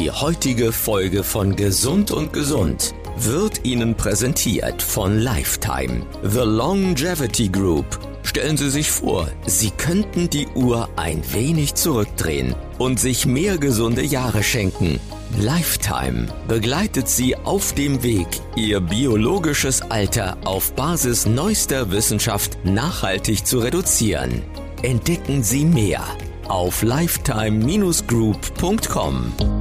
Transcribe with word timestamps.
Die 0.00 0.10
heutige 0.10 0.72
Folge 0.72 1.22
von 1.22 1.54
Gesund 1.56 2.10
und 2.10 2.32
Gesund 2.32 2.94
wird 3.18 3.66
Ihnen 3.66 3.94
präsentiert 3.94 4.80
von 4.80 5.18
Lifetime, 5.18 6.06
The 6.22 6.38
Longevity 6.38 7.50
Group. 7.50 7.84
Stellen 8.22 8.56
Sie 8.56 8.70
sich 8.70 8.90
vor, 8.90 9.28
Sie 9.44 9.70
könnten 9.70 10.30
die 10.30 10.46
Uhr 10.54 10.88
ein 10.96 11.22
wenig 11.34 11.74
zurückdrehen 11.74 12.54
und 12.78 12.98
sich 12.98 13.26
mehr 13.26 13.58
gesunde 13.58 14.02
Jahre 14.02 14.42
schenken. 14.42 14.98
Lifetime 15.38 16.28
begleitet 16.48 17.06
Sie 17.06 17.36
auf 17.36 17.74
dem 17.74 18.02
Weg, 18.02 18.28
Ihr 18.56 18.80
biologisches 18.80 19.82
Alter 19.82 20.38
auf 20.46 20.72
Basis 20.72 21.26
neuester 21.26 21.90
Wissenschaft 21.90 22.56
nachhaltig 22.64 23.44
zu 23.44 23.58
reduzieren. 23.58 24.44
Entdecken 24.80 25.42
Sie 25.42 25.66
mehr 25.66 26.02
auf 26.48 26.82
lifetime-group.com. 26.82 29.59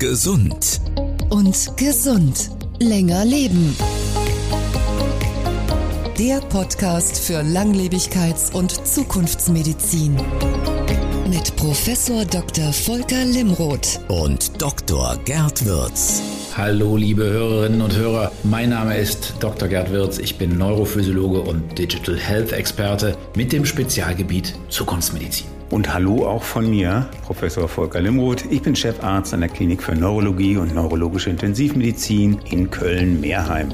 Gesund 0.00 0.80
und 1.28 1.76
gesund. 1.76 2.50
Länger 2.78 3.22
leben. 3.26 3.76
Der 6.18 6.40
Podcast 6.40 7.18
für 7.18 7.40
Langlebigkeits- 7.42 8.50
und 8.54 8.70
Zukunftsmedizin. 8.86 10.16
Mit 11.28 11.54
Professor 11.56 12.24
Dr. 12.24 12.72
Volker 12.72 13.26
Limroth 13.26 14.00
und 14.08 14.62
Dr. 14.62 15.18
Gerd 15.26 15.66
Würz. 15.66 16.22
Hallo 16.56 16.96
liebe 16.96 17.24
Hörerinnen 17.24 17.82
und 17.82 17.94
Hörer, 17.94 18.32
mein 18.42 18.70
Name 18.70 18.96
ist 18.96 19.34
Dr. 19.40 19.68
Gerd 19.68 19.92
Wirz, 19.92 20.16
ich 20.16 20.38
bin 20.38 20.56
Neurophysiologe 20.56 21.42
und 21.42 21.78
Digital 21.78 22.16
Health 22.16 22.52
Experte 22.52 23.18
mit 23.36 23.52
dem 23.52 23.66
Spezialgebiet 23.66 24.54
Zukunftsmedizin. 24.70 25.59
Und 25.70 25.94
hallo 25.94 26.26
auch 26.26 26.42
von 26.42 26.68
mir, 26.68 27.08
Professor 27.22 27.68
Volker 27.68 28.00
Limroth. 28.00 28.44
Ich 28.50 28.60
bin 28.60 28.74
Chefarzt 28.74 29.32
an 29.32 29.40
der 29.40 29.48
Klinik 29.48 29.84
für 29.84 29.94
Neurologie 29.94 30.56
und 30.56 30.74
Neurologische 30.74 31.30
Intensivmedizin 31.30 32.40
in 32.50 32.68
Köln-Mehrheim. 32.70 33.68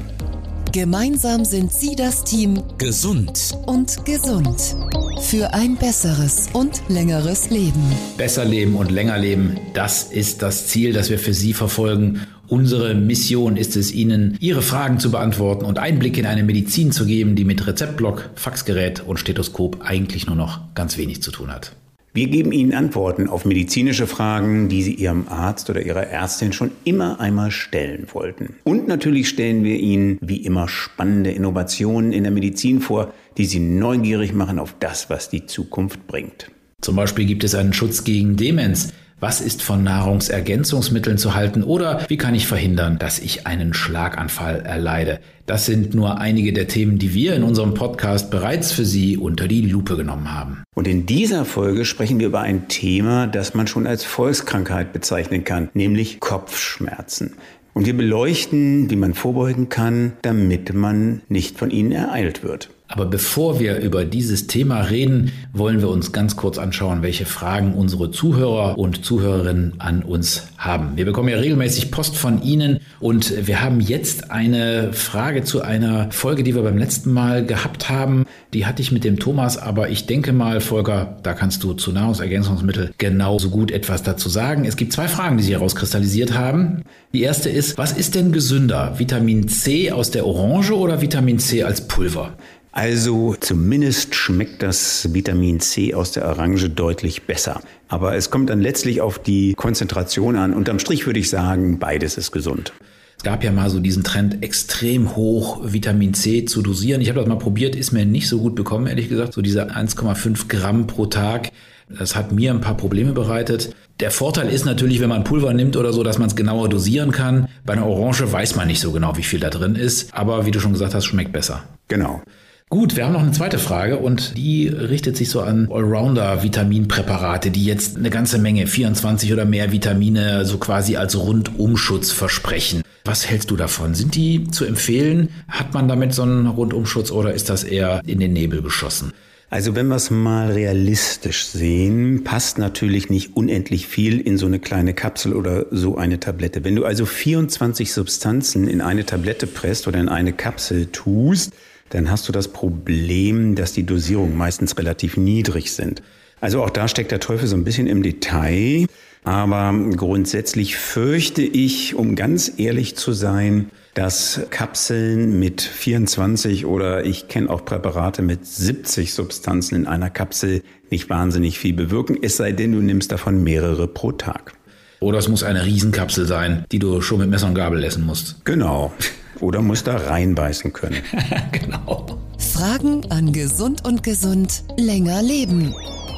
Gemeinsam 0.71 1.43
sind 1.43 1.73
Sie 1.73 1.95
das 1.95 2.23
Team 2.23 2.61
Gesund 2.77 3.57
und 3.65 4.05
gesund 4.05 4.75
für 5.21 5.55
ein 5.55 5.75
besseres 5.75 6.49
und 6.53 6.83
längeres 6.87 7.49
Leben. 7.49 7.81
Besser 8.15 8.45
leben 8.45 8.75
und 8.75 8.91
länger 8.91 9.17
leben, 9.17 9.57
das 9.73 10.03
ist 10.03 10.43
das 10.43 10.67
Ziel, 10.67 10.93
das 10.93 11.09
wir 11.09 11.17
für 11.17 11.33
Sie 11.33 11.53
verfolgen. 11.53 12.21
Unsere 12.47 12.93
Mission 12.93 13.57
ist 13.57 13.75
es, 13.75 13.91
Ihnen 13.91 14.37
Ihre 14.39 14.61
Fragen 14.61 14.99
zu 14.99 15.09
beantworten 15.09 15.65
und 15.65 15.79
Einblick 15.79 16.19
in 16.19 16.27
eine 16.27 16.43
Medizin 16.43 16.91
zu 16.91 17.07
geben, 17.07 17.35
die 17.35 17.43
mit 17.43 17.65
Rezeptblock, 17.65 18.29
Faxgerät 18.35 18.99
und 18.99 19.19
Stethoskop 19.19 19.81
eigentlich 19.81 20.27
nur 20.27 20.35
noch 20.35 20.59
ganz 20.75 20.97
wenig 20.99 21.23
zu 21.23 21.31
tun 21.31 21.51
hat. 21.51 21.71
Wir 22.17 22.29
geben 22.29 22.51
Ihnen 22.51 22.73
Antworten 22.73 23.27
auf 23.27 23.45
medizinische 23.45 24.07
Fragen, 24.07 24.69
die 24.69 24.81
Sie 24.81 24.95
Ihrem 24.95 25.27
Arzt 25.27 25.69
oder 25.69 25.83
Ihrer 25.83 26.07
Ärztin 26.07 26.51
schon 26.51 26.71
immer 26.83 27.19
einmal 27.19 27.51
stellen 27.51 28.07
wollten. 28.11 28.55
Und 28.63 28.87
natürlich 28.87 29.29
stellen 29.29 29.63
wir 29.63 29.77
Ihnen 29.77 30.17
wie 30.19 30.37
immer 30.37 30.67
spannende 30.67 31.29
Innovationen 31.29 32.13
in 32.13 32.23
der 32.23 32.31
Medizin 32.31 32.81
vor, 32.81 33.13
die 33.37 33.45
Sie 33.45 33.59
neugierig 33.59 34.33
machen 34.33 34.57
auf 34.57 34.73
das, 34.79 35.11
was 35.11 35.29
die 35.29 35.45
Zukunft 35.45 36.07
bringt. 36.07 36.49
Zum 36.81 36.95
Beispiel 36.95 37.25
gibt 37.25 37.43
es 37.43 37.53
einen 37.53 37.73
Schutz 37.73 38.03
gegen 38.03 38.35
Demenz. 38.35 38.93
Was 39.19 39.41
ist 39.41 39.63
von 39.63 39.83
Nahrungsergänzungsmitteln 39.83 41.17
zu 41.17 41.33
halten 41.33 41.63
oder 41.63 42.05
wie 42.07 42.17
kann 42.17 42.35
ich 42.35 42.45
verhindern, 42.45 42.99
dass 42.99 43.17
ich 43.17 43.47
einen 43.47 43.73
Schlaganfall 43.73 44.61
erleide? 44.63 45.19
Das 45.47 45.65
sind 45.65 45.95
nur 45.95 46.19
einige 46.19 46.53
der 46.53 46.67
Themen, 46.67 46.99
die 46.99 47.15
wir 47.15 47.33
in 47.33 47.41
unserem 47.41 47.73
Podcast 47.73 48.29
bereits 48.29 48.71
für 48.71 48.85
Sie 48.85 49.17
unter 49.17 49.47
die 49.47 49.61
Lupe 49.61 49.97
genommen 49.97 50.31
haben. 50.31 50.61
Und 50.75 50.87
in 50.87 51.07
dieser 51.07 51.45
Folge 51.45 51.83
sprechen 51.83 52.19
wir 52.19 52.27
über 52.27 52.41
ein 52.41 52.67
Thema, 52.67 53.25
das 53.25 53.55
man 53.55 53.65
schon 53.65 53.87
als 53.87 54.03
Volkskrankheit 54.03 54.93
bezeichnen 54.93 55.43
kann, 55.43 55.69
nämlich 55.73 56.19
Kopfschmerzen. 56.19 57.33
Und 57.73 57.87
wir 57.87 57.97
beleuchten, 57.97 58.91
wie 58.91 58.95
man 58.97 59.15
vorbeugen 59.15 59.69
kann, 59.69 60.13
damit 60.21 60.75
man 60.75 61.23
nicht 61.27 61.57
von 61.57 61.71
ihnen 61.71 61.91
ereilt 61.91 62.43
wird. 62.43 62.69
Aber 62.87 63.05
bevor 63.05 63.59
wir 63.59 63.77
über 63.79 64.05
dieses 64.05 64.47
Thema 64.47 64.81
reden, 64.81 65.31
wollen 65.51 65.81
wir 65.81 65.89
uns 65.89 66.11
ganz 66.13 66.35
kurz 66.35 66.57
anschauen, 66.57 67.01
welche 67.01 67.25
Fragen 67.25 67.73
unsere 67.73 68.11
Zuhörer 68.11 68.77
und 68.77 69.03
Zuhörerinnen 69.03 69.73
an 69.79 70.03
uns 70.03 70.47
haben. 70.57 70.93
Wir 70.95 71.05
bekommen 71.05 71.29
ja 71.29 71.37
regelmäßig 71.37 71.91
Post 71.91 72.15
von 72.15 72.41
Ihnen 72.41 72.79
und 72.99 73.47
wir 73.47 73.61
haben 73.61 73.81
jetzt 73.81 74.31
eine 74.31 74.93
Frage 74.93 75.43
zu 75.43 75.61
einer 75.61 76.11
Folge, 76.11 76.43
die 76.43 76.55
wir 76.55 76.63
beim 76.63 76.77
letzten 76.77 77.11
Mal 77.11 77.45
gehabt 77.45 77.89
haben. 77.89 78.25
Die 78.53 78.65
hatte 78.65 78.81
ich 78.81 78.91
mit 78.91 79.03
dem 79.03 79.19
Thomas, 79.19 79.57
aber 79.57 79.89
ich 79.89 80.05
denke 80.05 80.31
mal, 80.31 80.61
Volker, 80.61 81.17
da 81.23 81.33
kannst 81.33 81.63
du 81.63 81.73
zu 81.73 81.91
Nahrungsergänzungsmitteln 81.91 82.91
genauso 82.97 83.49
gut 83.49 83.71
etwas 83.71 84.03
dazu 84.03 84.29
sagen. 84.29 84.63
Es 84.65 84.77
gibt 84.77 84.93
zwei 84.93 85.07
Fragen, 85.09 85.37
die 85.37 85.43
sich 85.43 85.53
herauskristallisiert 85.53 86.33
haben. 86.37 86.83
Die 87.13 87.21
erste 87.21 87.49
ist, 87.49 87.77
was 87.77 87.91
ist 87.91 88.15
denn 88.15 88.31
gesünder? 88.31 88.95
Vitamin 88.97 89.47
C 89.49 89.91
aus 89.91 90.11
der 90.11 90.25
Orange 90.25 90.71
oder 90.71 91.01
Vitamin 91.01 91.39
C 91.39 91.63
als 91.63 91.87
Pulver? 91.87 92.33
Also 92.77 93.35
zumindest 93.39 94.13
schmeckt 94.13 94.61
das 94.61 95.11
Vitamin 95.11 95.59
C 95.59 95.95
aus 95.95 96.11
der 96.11 96.27
Orange 96.27 96.69
deutlich 96.69 97.23
besser. 97.23 97.59
Aber 97.87 98.15
es 98.15 98.29
kommt 98.29 98.51
dann 98.51 98.61
letztlich 98.61 99.01
auf 99.01 99.17
die 99.17 99.55
Konzentration 99.55 100.35
an. 100.35 100.53
Unterm 100.53 100.77
Strich 100.77 101.07
würde 101.07 101.19
ich 101.19 101.27
sagen, 101.27 101.79
beides 101.79 102.19
ist 102.19 102.31
gesund. 102.31 102.73
Es 103.17 103.23
gab 103.23 103.43
ja 103.43 103.51
mal 103.51 103.71
so 103.71 103.79
diesen 103.79 104.03
Trend, 104.03 104.43
extrem 104.43 105.15
hoch 105.15 105.59
Vitamin 105.63 106.13
C 106.13 106.45
zu 106.45 106.61
dosieren. 106.61 107.01
Ich 107.01 107.09
habe 107.09 107.17
das 107.19 107.27
mal 107.27 107.39
probiert, 107.39 107.75
ist 107.75 107.93
mir 107.93 108.05
nicht 108.05 108.29
so 108.29 108.37
gut 108.37 108.53
bekommen, 108.53 108.85
ehrlich 108.85 109.09
gesagt. 109.09 109.33
So 109.33 109.41
diese 109.41 109.71
1,5 109.71 110.47
Gramm 110.47 110.85
pro 110.85 111.07
Tag. 111.07 111.49
Das 111.89 112.15
hat 112.15 112.31
mir 112.31 112.51
ein 112.51 112.61
paar 112.61 112.77
Probleme 112.77 113.13
bereitet. 113.13 113.75
Der 113.99 114.11
Vorteil 114.11 114.49
ist 114.49 114.65
natürlich, 114.65 114.99
wenn 115.01 115.09
man 115.09 115.23
Pulver 115.23 115.51
nimmt 115.51 115.77
oder 115.77 115.93
so, 115.93 116.03
dass 116.03 116.19
man 116.19 116.27
es 116.27 116.35
genauer 116.35 116.69
dosieren 116.69 117.11
kann. 117.11 117.47
Bei 117.65 117.73
einer 117.73 117.87
Orange 117.87 118.31
weiß 118.31 118.55
man 118.55 118.67
nicht 118.67 118.81
so 118.81 118.91
genau, 118.91 119.17
wie 119.17 119.23
viel 119.23 119.39
da 119.39 119.49
drin 119.49 119.73
ist. 119.73 120.13
Aber 120.13 120.45
wie 120.45 120.51
du 120.51 120.59
schon 120.59 120.73
gesagt 120.73 120.93
hast, 120.93 121.05
schmeckt 121.05 121.33
besser. 121.33 121.63
Genau. 121.87 122.21
Gut, 122.69 122.97
wir 122.97 123.05
haben 123.05 123.13
noch 123.13 123.21
eine 123.21 123.31
zweite 123.31 123.59
Frage 123.59 123.95
und 123.95 124.35
die 124.35 124.67
richtet 124.67 125.15
sich 125.15 125.29
so 125.29 125.39
an 125.39 125.69
Allrounder-Vitaminpräparate, 125.71 127.49
die 127.49 127.63
jetzt 127.63 127.95
eine 127.95 128.09
ganze 128.09 128.39
Menge, 128.39 128.67
24 128.67 129.31
oder 129.31 129.45
mehr 129.45 129.71
Vitamine, 129.71 130.43
so 130.43 130.57
quasi 130.57 130.97
als 130.97 131.17
Rundumschutz 131.17 132.11
versprechen. 132.11 132.81
Was 133.05 133.25
hältst 133.25 133.51
du 133.51 133.55
davon? 133.55 133.95
Sind 133.95 134.15
die 134.15 134.49
zu 134.51 134.65
empfehlen? 134.65 135.29
Hat 135.47 135.73
man 135.73 135.87
damit 135.87 136.13
so 136.13 136.23
einen 136.23 136.45
Rundumschutz 136.45 137.09
oder 137.09 137.33
ist 137.33 137.49
das 137.49 137.63
eher 137.63 138.01
in 138.05 138.19
den 138.19 138.33
Nebel 138.33 138.61
geschossen? 138.61 139.13
Also 139.49 139.75
wenn 139.75 139.87
wir 139.87 139.95
es 139.95 140.11
mal 140.11 140.51
realistisch 140.51 141.45
sehen, 141.45 142.25
passt 142.25 142.57
natürlich 142.57 143.09
nicht 143.09 143.37
unendlich 143.37 143.87
viel 143.87 144.19
in 144.19 144.37
so 144.37 144.45
eine 144.45 144.59
kleine 144.59 144.93
Kapsel 144.93 145.31
oder 145.31 145.67
so 145.71 145.95
eine 145.95 146.19
Tablette. 146.19 146.65
Wenn 146.65 146.75
du 146.75 146.83
also 146.83 147.05
24 147.05 147.93
Substanzen 147.93 148.67
in 148.67 148.81
eine 148.81 149.05
Tablette 149.05 149.47
presst 149.47 149.87
oder 149.87 150.01
in 150.01 150.09
eine 150.09 150.33
Kapsel 150.33 150.87
tust, 150.87 151.53
dann 151.89 152.09
hast 152.09 152.27
du 152.27 152.31
das 152.31 152.49
Problem, 152.49 153.55
dass 153.55 153.73
die 153.73 153.83
Dosierungen 153.83 154.37
meistens 154.37 154.77
relativ 154.77 155.17
niedrig 155.17 155.71
sind. 155.71 156.01
Also 156.39 156.63
auch 156.63 156.69
da 156.69 156.87
steckt 156.87 157.11
der 157.11 157.19
Teufel 157.19 157.47
so 157.47 157.55
ein 157.55 157.63
bisschen 157.63 157.87
im 157.87 158.03
Detail. 158.03 158.85
Aber 159.23 159.73
grundsätzlich 159.95 160.77
fürchte 160.77 161.41
ich, 161.41 161.95
um 161.95 162.15
ganz 162.15 162.53
ehrlich 162.57 162.95
zu 162.95 163.11
sein, 163.11 163.71
dass 163.93 164.41
Kapseln 164.51 165.39
mit 165.39 165.61
24 165.61 166.65
oder 166.65 167.03
ich 167.03 167.27
kenne 167.27 167.49
auch 167.49 167.65
Präparate 167.65 168.21
mit 168.21 168.45
70 168.45 169.13
Substanzen 169.13 169.75
in 169.75 169.87
einer 169.87 170.09
Kapsel 170.09 170.61
nicht 170.91 171.09
wahnsinnig 171.09 171.59
viel 171.59 171.73
bewirken, 171.73 172.17
es 172.21 172.37
sei 172.37 172.51
denn, 172.51 172.71
du 172.71 172.79
nimmst 172.79 173.11
davon 173.11 173.43
mehrere 173.43 173.87
pro 173.87 174.11
Tag. 174.11 174.53
Oder 174.99 175.17
es 175.17 175.27
muss 175.27 175.43
eine 175.43 175.65
Riesenkapsel 175.65 176.25
sein, 176.25 176.65
die 176.71 176.79
du 176.79 177.01
schon 177.01 177.19
mit 177.19 177.29
Messer 177.29 177.47
und 177.47 177.55
Gabel 177.55 177.83
essen 177.83 178.05
musst. 178.05 178.45
Genau. 178.45 178.93
Oder 179.39 179.61
muss 179.61 179.83
da 179.83 179.97
reinbeißen 179.97 180.73
können. 180.73 181.03
genau. 181.51 182.19
Fragen 182.37 183.05
an 183.11 183.33
Gesund 183.33 183.85
und 183.85 184.03
Gesund 184.03 184.63
länger 184.77 185.21
leben. 185.21 185.75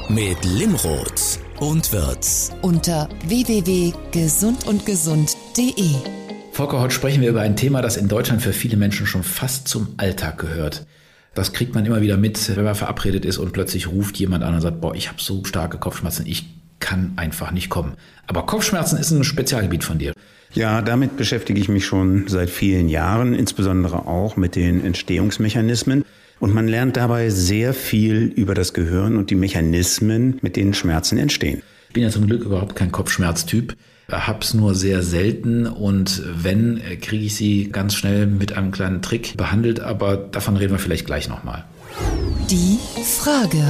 Mit 0.08 0.44
Limroth 0.46 1.40
und 1.60 1.92
Wirz. 1.92 2.52
Unter 2.62 3.10
www.gesundundgesund.de. 3.28 5.90
Volker, 6.52 6.82
heute 6.82 6.94
sprechen 6.94 7.22
wir 7.22 7.30
über 7.30 7.42
ein 7.42 7.56
Thema, 7.56 7.82
das 7.82 7.98
in 7.98 8.08
Deutschland 8.08 8.42
für 8.42 8.54
viele 8.54 8.78
Menschen 8.78 9.06
schon 9.06 9.24
fast 9.24 9.68
zum 9.68 9.94
Alltag 9.98 10.38
gehört. 10.38 10.86
Das 11.34 11.54
kriegt 11.54 11.76
man 11.76 11.86
immer 11.86 12.02
wieder 12.02 12.18
mit, 12.18 12.56
wenn 12.56 12.64
man 12.64 12.76
verabredet 12.76 13.24
ist 13.24 13.38
und 13.38 13.54
plötzlich 13.54 13.88
ruft 13.88 14.18
jemand 14.18 14.44
an 14.44 14.56
und 14.56 14.62
sagt, 14.62 14.82
boah, 14.82 14.96
ich 14.96 15.10
habe 15.10 15.22
so 15.22 15.44
starke 15.46 15.78
Kopfschmerzen, 15.78 16.26
ich 16.26 16.48
kann 16.80 17.14
einfach 17.18 17.52
nicht 17.52 17.70
kommen. 17.70 17.94
Aber 18.28 18.46
Kopfschmerzen 18.46 18.98
ist 18.98 19.12
ein 19.12 19.24
Spezialgebiet 19.24 19.84
von 19.84 20.00
dir. 20.00 20.14
Ja, 20.54 20.82
damit 20.82 21.16
beschäftige 21.18 21.62
ich 21.62 21.70
mich 21.70 21.86
schon 21.86 22.28
seit 22.28 22.50
vielen 22.50 22.90
Jahren, 22.90 23.34
insbesondere 23.34 24.08
auch 24.08 24.36
mit 24.36 24.56
den 24.56 24.84
Entstehungsmechanismen. 24.84 26.06
Und 26.40 26.54
man 26.54 26.68
lernt 26.68 26.98
dabei 26.98 27.30
sehr 27.30 27.74
viel 27.74 28.32
über 28.36 28.56
das 28.56 28.74
Gehirn 28.74 29.18
und 29.18 29.30
die 29.30 29.36
Mechanismen, 29.36 30.40
mit 30.42 30.56
denen 30.56 30.74
Schmerzen 30.74 31.18
entstehen. 31.18 31.62
Ich 31.90 31.94
bin 31.94 32.04
ja 32.04 32.10
zum 32.10 32.28
Glück 32.28 32.44
überhaupt 32.44 32.76
kein 32.76 32.92
Kopfschmerztyp, 32.92 33.76
hab's 34.10 34.54
nur 34.54 34.74
sehr 34.74 35.04
selten 35.04 35.68
und 35.68 36.24
wenn, 36.26 36.82
kriege 37.02 37.26
ich 37.26 37.36
sie 37.36 37.70
ganz 37.72 37.96
schnell 37.96 38.26
mit 38.26 38.54
einem 38.54 38.72
kleinen 38.72 39.02
Trick 39.02 39.36
behandelt, 39.38 39.80
aber 39.82 40.18
davon 40.18 40.56
reden 40.56 40.72
wir 40.72 40.80
vielleicht 40.80 41.06
gleich 41.06 41.28
nochmal. 41.28 41.66
Die 42.50 42.80
Frage. 43.04 43.64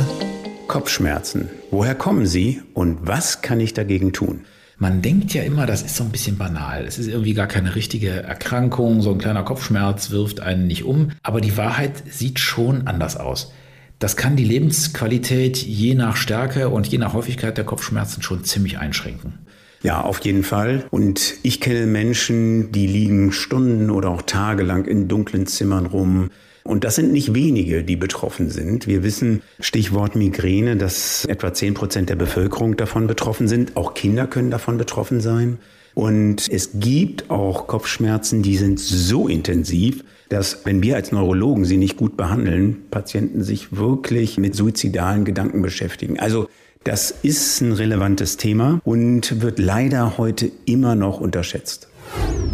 Kopfschmerzen. 0.67 1.49
Woher 1.71 1.95
kommen 1.95 2.25
sie 2.27 2.61
und 2.73 2.99
was 3.01 3.41
kann 3.41 3.59
ich 3.59 3.73
dagegen 3.73 4.13
tun? 4.13 4.41
Man 4.81 5.01
denkt 5.01 5.33
ja 5.33 5.43
immer, 5.43 5.65
das 5.65 5.81
ist 5.81 5.97
so 5.97 6.05
ein 6.05 6.11
bisschen 6.11 6.37
banal. 6.37 6.85
Es 6.85 6.97
ist 6.97 7.07
irgendwie 7.07 7.33
gar 7.33 7.47
keine 7.47 7.75
richtige 7.75 8.11
Erkrankung. 8.11 9.01
So 9.01 9.11
ein 9.11 9.17
kleiner 9.17 9.43
Kopfschmerz 9.43 10.09
wirft 10.09 10.39
einen 10.39 10.67
nicht 10.67 10.85
um. 10.85 11.11
Aber 11.21 11.41
die 11.41 11.57
Wahrheit 11.57 12.01
sieht 12.09 12.39
schon 12.39 12.87
anders 12.87 13.17
aus. 13.17 13.51
Das 13.99 14.15
kann 14.15 14.37
die 14.37 14.45
Lebensqualität 14.45 15.57
je 15.57 15.95
nach 15.95 16.15
Stärke 16.15 16.69
und 16.69 16.87
je 16.87 16.97
nach 16.97 17.11
Häufigkeit 17.11 17.57
der 17.57 17.65
Kopfschmerzen 17.65 18.21
schon 18.21 18.45
ziemlich 18.45 18.77
einschränken. 18.77 19.39
Ja, 19.83 20.01
auf 20.01 20.19
jeden 20.21 20.43
Fall. 20.43 20.85
Und 20.91 21.35
ich 21.43 21.59
kenne 21.59 21.85
Menschen, 21.85 22.71
die 22.71 22.87
liegen 22.87 23.33
Stunden 23.33 23.89
oder 23.89 24.09
auch 24.09 24.21
tagelang 24.21 24.85
in 24.85 25.09
dunklen 25.09 25.45
Zimmern 25.45 25.87
rum. 25.87 26.29
Und 26.63 26.83
das 26.83 26.95
sind 26.95 27.11
nicht 27.11 27.33
wenige, 27.33 27.83
die 27.83 27.95
betroffen 27.95 28.49
sind. 28.49 28.87
Wir 28.87 29.03
wissen, 29.03 29.41
Stichwort 29.59 30.15
Migräne, 30.15 30.77
dass 30.77 31.25
etwa 31.25 31.53
10 31.53 31.73
Prozent 31.73 32.09
der 32.09 32.15
Bevölkerung 32.15 32.77
davon 32.77 33.07
betroffen 33.07 33.47
sind. 33.47 33.75
Auch 33.77 33.93
Kinder 33.93 34.27
können 34.27 34.51
davon 34.51 34.77
betroffen 34.77 35.21
sein. 35.21 35.57
Und 35.95 36.47
es 36.49 36.71
gibt 36.75 37.29
auch 37.29 37.67
Kopfschmerzen, 37.67 38.41
die 38.41 38.57
sind 38.57 38.79
so 38.79 39.27
intensiv, 39.27 40.03
dass 40.29 40.65
wenn 40.65 40.83
wir 40.83 40.95
als 40.95 41.11
Neurologen 41.11 41.65
sie 41.65 41.77
nicht 41.77 41.97
gut 41.97 42.15
behandeln, 42.15 42.83
Patienten 42.91 43.43
sich 43.43 43.75
wirklich 43.75 44.37
mit 44.37 44.55
suizidalen 44.55 45.25
Gedanken 45.25 45.61
beschäftigen. 45.61 46.19
Also 46.19 46.47
das 46.83 47.11
ist 47.11 47.61
ein 47.61 47.73
relevantes 47.73 48.37
Thema 48.37 48.79
und 48.85 49.41
wird 49.41 49.59
leider 49.59 50.17
heute 50.17 50.51
immer 50.65 50.95
noch 50.95 51.19
unterschätzt. 51.19 51.89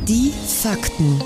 Die 0.07 0.31
Fakten. 0.47 1.21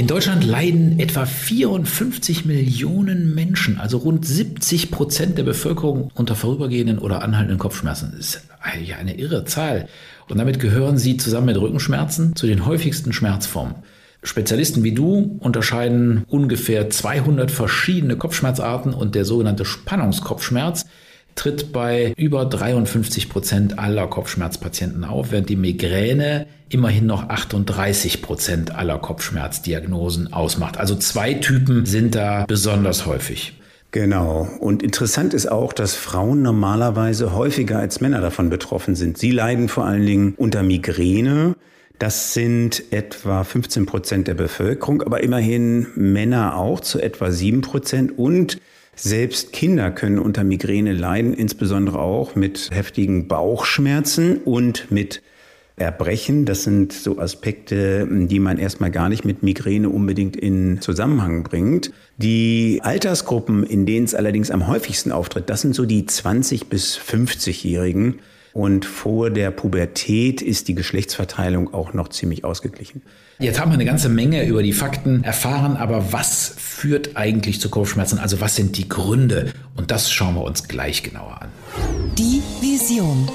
In 0.00 0.06
Deutschland 0.06 0.44
leiden 0.44 0.98
etwa 0.98 1.26
54 1.26 2.46
Millionen 2.46 3.34
Menschen, 3.34 3.78
also 3.78 3.98
rund 3.98 4.24
70 4.24 4.90
Prozent 4.90 5.36
der 5.36 5.42
Bevölkerung, 5.42 6.10
unter 6.14 6.34
vorübergehenden 6.34 6.98
oder 6.98 7.20
anhaltenden 7.20 7.58
Kopfschmerzen. 7.58 8.14
Das 8.16 8.36
ist 8.36 8.48
ja 8.82 8.96
eine 8.96 9.18
irre 9.18 9.44
Zahl. 9.44 9.88
Und 10.26 10.38
damit 10.38 10.58
gehören 10.58 10.96
sie 10.96 11.18
zusammen 11.18 11.48
mit 11.48 11.60
Rückenschmerzen 11.60 12.34
zu 12.34 12.46
den 12.46 12.64
häufigsten 12.64 13.12
Schmerzformen. 13.12 13.74
Spezialisten 14.22 14.84
wie 14.84 14.92
du 14.92 15.36
unterscheiden 15.38 16.24
ungefähr 16.28 16.88
200 16.88 17.50
verschiedene 17.50 18.16
Kopfschmerzarten 18.16 18.94
und 18.94 19.14
der 19.14 19.26
sogenannte 19.26 19.66
Spannungskopfschmerz 19.66 20.86
tritt 21.34 21.72
bei 21.72 22.12
über 22.16 22.44
53 22.44 23.28
Prozent 23.28 23.78
aller 23.78 24.06
Kopfschmerzpatienten 24.06 25.04
auf, 25.04 25.32
während 25.32 25.48
die 25.48 25.56
Migräne 25.56 26.46
immerhin 26.68 27.06
noch 27.06 27.28
38 27.28 28.22
Prozent 28.22 28.74
aller 28.74 28.98
Kopfschmerzdiagnosen 28.98 30.32
ausmacht. 30.32 30.78
Also 30.78 30.94
zwei 30.94 31.34
Typen 31.34 31.86
sind 31.86 32.14
da 32.14 32.44
besonders 32.46 33.06
häufig. 33.06 33.54
Genau. 33.92 34.48
Und 34.60 34.82
interessant 34.82 35.34
ist 35.34 35.50
auch, 35.50 35.72
dass 35.72 35.96
Frauen 35.96 36.42
normalerweise 36.42 37.34
häufiger 37.34 37.78
als 37.78 38.00
Männer 38.00 38.20
davon 38.20 38.48
betroffen 38.48 38.94
sind. 38.94 39.18
Sie 39.18 39.32
leiden 39.32 39.68
vor 39.68 39.84
allen 39.84 40.06
Dingen 40.06 40.34
unter 40.36 40.62
Migräne. 40.62 41.56
Das 41.98 42.32
sind 42.32 42.92
etwa 42.92 43.42
15 43.44 43.86
Prozent 43.86 44.28
der 44.28 44.34
Bevölkerung, 44.34 45.02
aber 45.02 45.22
immerhin 45.22 45.88
Männer 45.96 46.56
auch 46.56 46.80
zu 46.80 47.00
etwa 47.00 47.30
7 47.30 47.62
Prozent 47.62 48.16
und 48.16 48.58
selbst 49.02 49.52
Kinder 49.52 49.90
können 49.90 50.18
unter 50.18 50.44
Migräne 50.44 50.92
leiden, 50.92 51.34
insbesondere 51.34 51.98
auch 51.98 52.34
mit 52.34 52.68
heftigen 52.72 53.28
Bauchschmerzen 53.28 54.38
und 54.38 54.90
mit 54.90 55.22
Erbrechen. 55.76 56.44
Das 56.44 56.64
sind 56.64 56.92
so 56.92 57.18
Aspekte, 57.18 58.06
die 58.10 58.38
man 58.38 58.58
erstmal 58.58 58.90
gar 58.90 59.08
nicht 59.08 59.24
mit 59.24 59.42
Migräne 59.42 59.88
unbedingt 59.88 60.36
in 60.36 60.80
Zusammenhang 60.80 61.42
bringt. 61.42 61.90
Die 62.18 62.80
Altersgruppen, 62.82 63.64
in 63.64 63.86
denen 63.86 64.04
es 64.04 64.14
allerdings 64.14 64.50
am 64.50 64.66
häufigsten 64.66 65.10
auftritt, 65.12 65.48
das 65.48 65.62
sind 65.62 65.74
so 65.74 65.86
die 65.86 66.04
20 66.04 66.66
bis 66.66 66.98
50-Jährigen. 66.98 68.18
Und 68.52 68.84
vor 68.84 69.30
der 69.30 69.50
Pubertät 69.50 70.42
ist 70.42 70.68
die 70.68 70.74
Geschlechtsverteilung 70.74 71.72
auch 71.72 71.94
noch 71.94 72.08
ziemlich 72.08 72.44
ausgeglichen. 72.44 73.02
Jetzt 73.40 73.58
haben 73.58 73.70
wir 73.70 73.74
eine 73.76 73.86
ganze 73.86 74.10
Menge 74.10 74.44
über 74.44 74.62
die 74.62 74.74
Fakten 74.74 75.24
erfahren, 75.24 75.78
aber 75.78 76.12
was 76.12 76.52
führt 76.58 77.16
eigentlich 77.16 77.58
zu 77.58 77.70
Kopfschmerzen? 77.70 78.18
Also 78.18 78.42
was 78.42 78.54
sind 78.54 78.76
die 78.76 78.86
Gründe? 78.86 79.54
Und 79.76 79.90
das 79.90 80.12
schauen 80.12 80.34
wir 80.34 80.42
uns 80.42 80.68
gleich 80.68 81.02
genauer 81.02 81.40
an. 81.40 81.48
Die 82.18 82.42
Vision. 82.60 83.30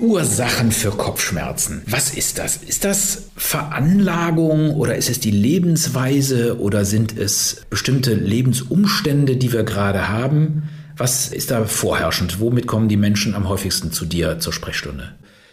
Ursachen 0.00 0.72
für 0.72 0.90
Kopfschmerzen. 0.90 1.82
Was 1.86 2.12
ist 2.14 2.38
das? 2.38 2.56
Ist 2.56 2.84
das 2.84 3.28
Veranlagung 3.36 4.74
oder 4.74 4.96
ist 4.96 5.08
es 5.08 5.20
die 5.20 5.30
Lebensweise 5.30 6.58
oder 6.58 6.84
sind 6.84 7.16
es 7.16 7.62
bestimmte 7.70 8.14
Lebensumstände, 8.14 9.36
die 9.36 9.52
wir 9.52 9.62
gerade 9.62 10.08
haben? 10.08 10.64
Was 10.96 11.28
ist 11.28 11.52
da 11.52 11.64
vorherrschend? 11.64 12.40
Womit 12.40 12.66
kommen 12.66 12.88
die 12.88 12.96
Menschen 12.96 13.36
am 13.36 13.48
häufigsten 13.48 13.92
zu 13.92 14.04
dir 14.04 14.40
zur 14.40 14.52
Sprechstunde? 14.52 15.12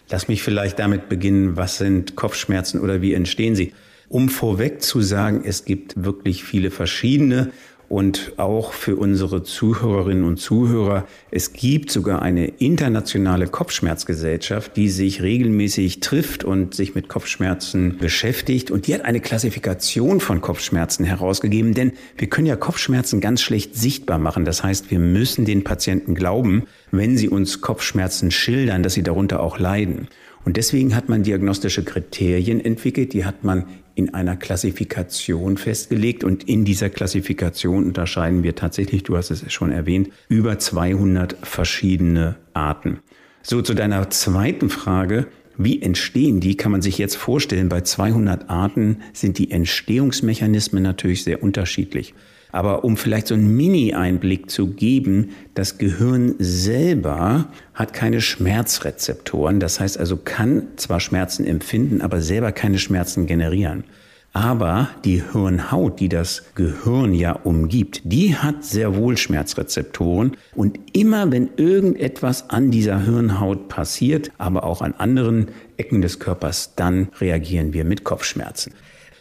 Lass 0.10 0.28
mich 0.28 0.44
vielleicht 0.44 0.80
damit 0.80 1.10
beginnen, 1.10 1.58
was 1.58 1.78
sind 1.78 2.16
Kopfschmerzen 2.16 2.80
oder 2.80 3.02
wie 3.02 3.14
entstehen 3.14 3.56
sie? 3.56 3.74
Um 4.08 4.30
vorweg 4.30 4.82
zu 4.82 5.02
sagen, 5.02 5.44
es 5.46 5.66
gibt 5.66 6.04
wirklich 6.04 6.44
viele 6.44 6.70
verschiedene 6.70 7.52
und 7.90 8.34
auch 8.38 8.74
für 8.74 8.96
unsere 8.96 9.44
Zuhörerinnen 9.44 10.24
und 10.24 10.38
Zuhörer. 10.38 11.06
Es 11.32 11.54
gibt 11.54 11.92
sogar 11.92 12.22
eine 12.22 12.48
internationale 12.48 13.48
Kopfschmerzgesellschaft, 13.48 14.76
die 14.76 14.90
sich 14.90 15.22
regelmäßig 15.22 16.00
trifft 16.00 16.44
und 16.44 16.74
sich 16.74 16.96
mit 16.96 17.10
Kopfschmerzen 17.10 17.98
beschäftigt. 17.98 18.72
Und 18.72 18.88
die 18.88 18.94
hat 18.94 19.06
eine 19.06 19.20
Klassifikation 19.20 20.20
von 20.20 20.42
Kopfschmerzen 20.42 21.06
herausgegeben, 21.06 21.74
denn 21.74 21.94
wir 22.18 22.28
können 22.28 22.48
ja 22.48 22.56
Kopfschmerzen 22.56 23.22
ganz 23.22 23.42
schlecht 23.42 23.76
sichtbar 23.76 24.18
machen. 24.18 24.46
Das 24.46 24.64
heißt, 24.64 24.90
wir 24.92 25.00
müssen 25.00 25.46
den 25.46 25.64
Patienten 25.64 26.16
glauben, 26.16 26.64
wenn 26.92 27.18
sie 27.18 27.30
uns 27.30 27.62
Kopfschmerzen 27.62 28.32
schildern, 28.32 28.84
dass 28.84 28.94
sie 28.94 29.04
darunter 29.04 29.42
auch 29.42 29.60
leiden. 29.60 30.08
Und 30.46 30.58
deswegen 30.58 30.96
hat 30.96 31.10
man 31.10 31.24
diagnostische 31.24 31.84
Kriterien 31.84 32.64
entwickelt, 32.64 33.14
die 33.14 33.26
hat 33.26 33.44
man 33.44 33.66
in 33.96 34.14
einer 34.14 34.36
Klassifikation 34.36 35.58
festgelegt 35.58 36.24
und 36.24 36.48
in 36.48 36.66
dieser 36.66 36.90
Klassifikation 36.90 37.86
unterscheiden 37.86 38.44
wir 38.44 38.56
tatsächlich, 38.56 39.04
du 39.04 39.16
hast 39.16 39.32
es 39.32 39.52
schon 39.52 39.72
erwähnt, 39.72 40.10
über 40.28 40.60
200 40.60 41.38
verschiedene 41.42 42.36
Arten. 42.54 43.00
So 43.42 43.62
zu 43.62 43.74
deiner 43.74 44.10
zweiten 44.10 44.70
Frage, 44.70 45.28
wie 45.58 45.82
entstehen 45.82 46.42
die? 46.42 46.58
Kann 46.58 46.72
man 46.72 46.82
sich 46.82 46.98
jetzt 46.98 47.16
vorstellen, 47.16 47.70
bei 47.70 47.82
200 47.82 48.50
Arten 48.50 48.98
sind 49.14 49.38
die 49.38 49.52
Entstehungsmechanismen 49.52 50.84
natürlich 50.84 51.24
sehr 51.24 51.42
unterschiedlich. 51.42 52.14
Aber 52.56 52.86
um 52.86 52.96
vielleicht 52.96 53.28
so 53.28 53.34
einen 53.34 53.54
Mini-Einblick 53.58 54.50
zu 54.50 54.68
geben, 54.68 55.32
das 55.56 55.78
Gehirn 55.78 56.36
selber 56.40 57.50
hat 57.74 57.92
keine 57.92 58.22
Schmerzrezeptoren. 58.22 59.60
Das 59.60 59.82
heißt 59.82 60.00
also, 60.00 60.16
kann 60.16 60.70
zwar 60.78 61.02
Schmerzen 61.02 61.46
empfinden, 61.46 62.00
aber 62.00 62.22
selber 62.22 62.54
keine 62.54 62.80
Schmerzen 62.80 63.26
generieren. 63.28 63.84
Aber 64.32 64.88
die 65.04 65.22
Hirnhaut, 65.34 66.00
die 66.00 66.08
das 66.08 66.44
Gehirn 66.56 67.14
ja 67.14 67.34
umgibt, 67.34 68.04
die 68.06 68.38
hat 68.38 68.64
sehr 68.64 68.96
wohl 68.96 69.18
Schmerzrezeptoren. 69.18 70.38
Und 70.56 70.80
immer 70.94 71.34
wenn 71.34 71.50
irgendetwas 71.58 72.50
an 72.50 72.72
dieser 72.72 73.04
Hirnhaut 73.04 73.68
passiert, 73.68 74.32
aber 74.38 74.64
auch 74.64 74.82
an 74.82 74.94
anderen 74.98 75.50
Ecken 75.76 76.02
des 76.02 76.20
Körpers, 76.20 76.74
dann 76.78 77.10
reagieren 77.20 77.74
wir 77.74 77.84
mit 77.84 78.06
Kopfschmerzen. 78.06 78.72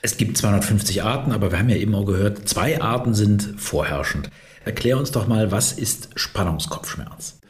Es 0.05 0.19
gibt 0.19 0.37
250 0.37 1.03
Arten, 1.03 1.33
aber 1.33 1.51
wir 1.51 1.59
haben 1.59 1.71
ja 1.71 1.77
eben 1.77 1.95
auch 1.95 2.05
gehört, 2.05 2.47
zwei 2.47 2.79
Arten 2.79 3.15
sind 3.15 3.55
vorherrschend. 3.57 4.29
Erklär 4.67 4.99
uns 4.99 5.13
doch 5.13 5.27
mal, 5.29 5.51
was 5.51 5.73
ist 5.73 6.11
Spannungskopfschmerz? 6.15 7.41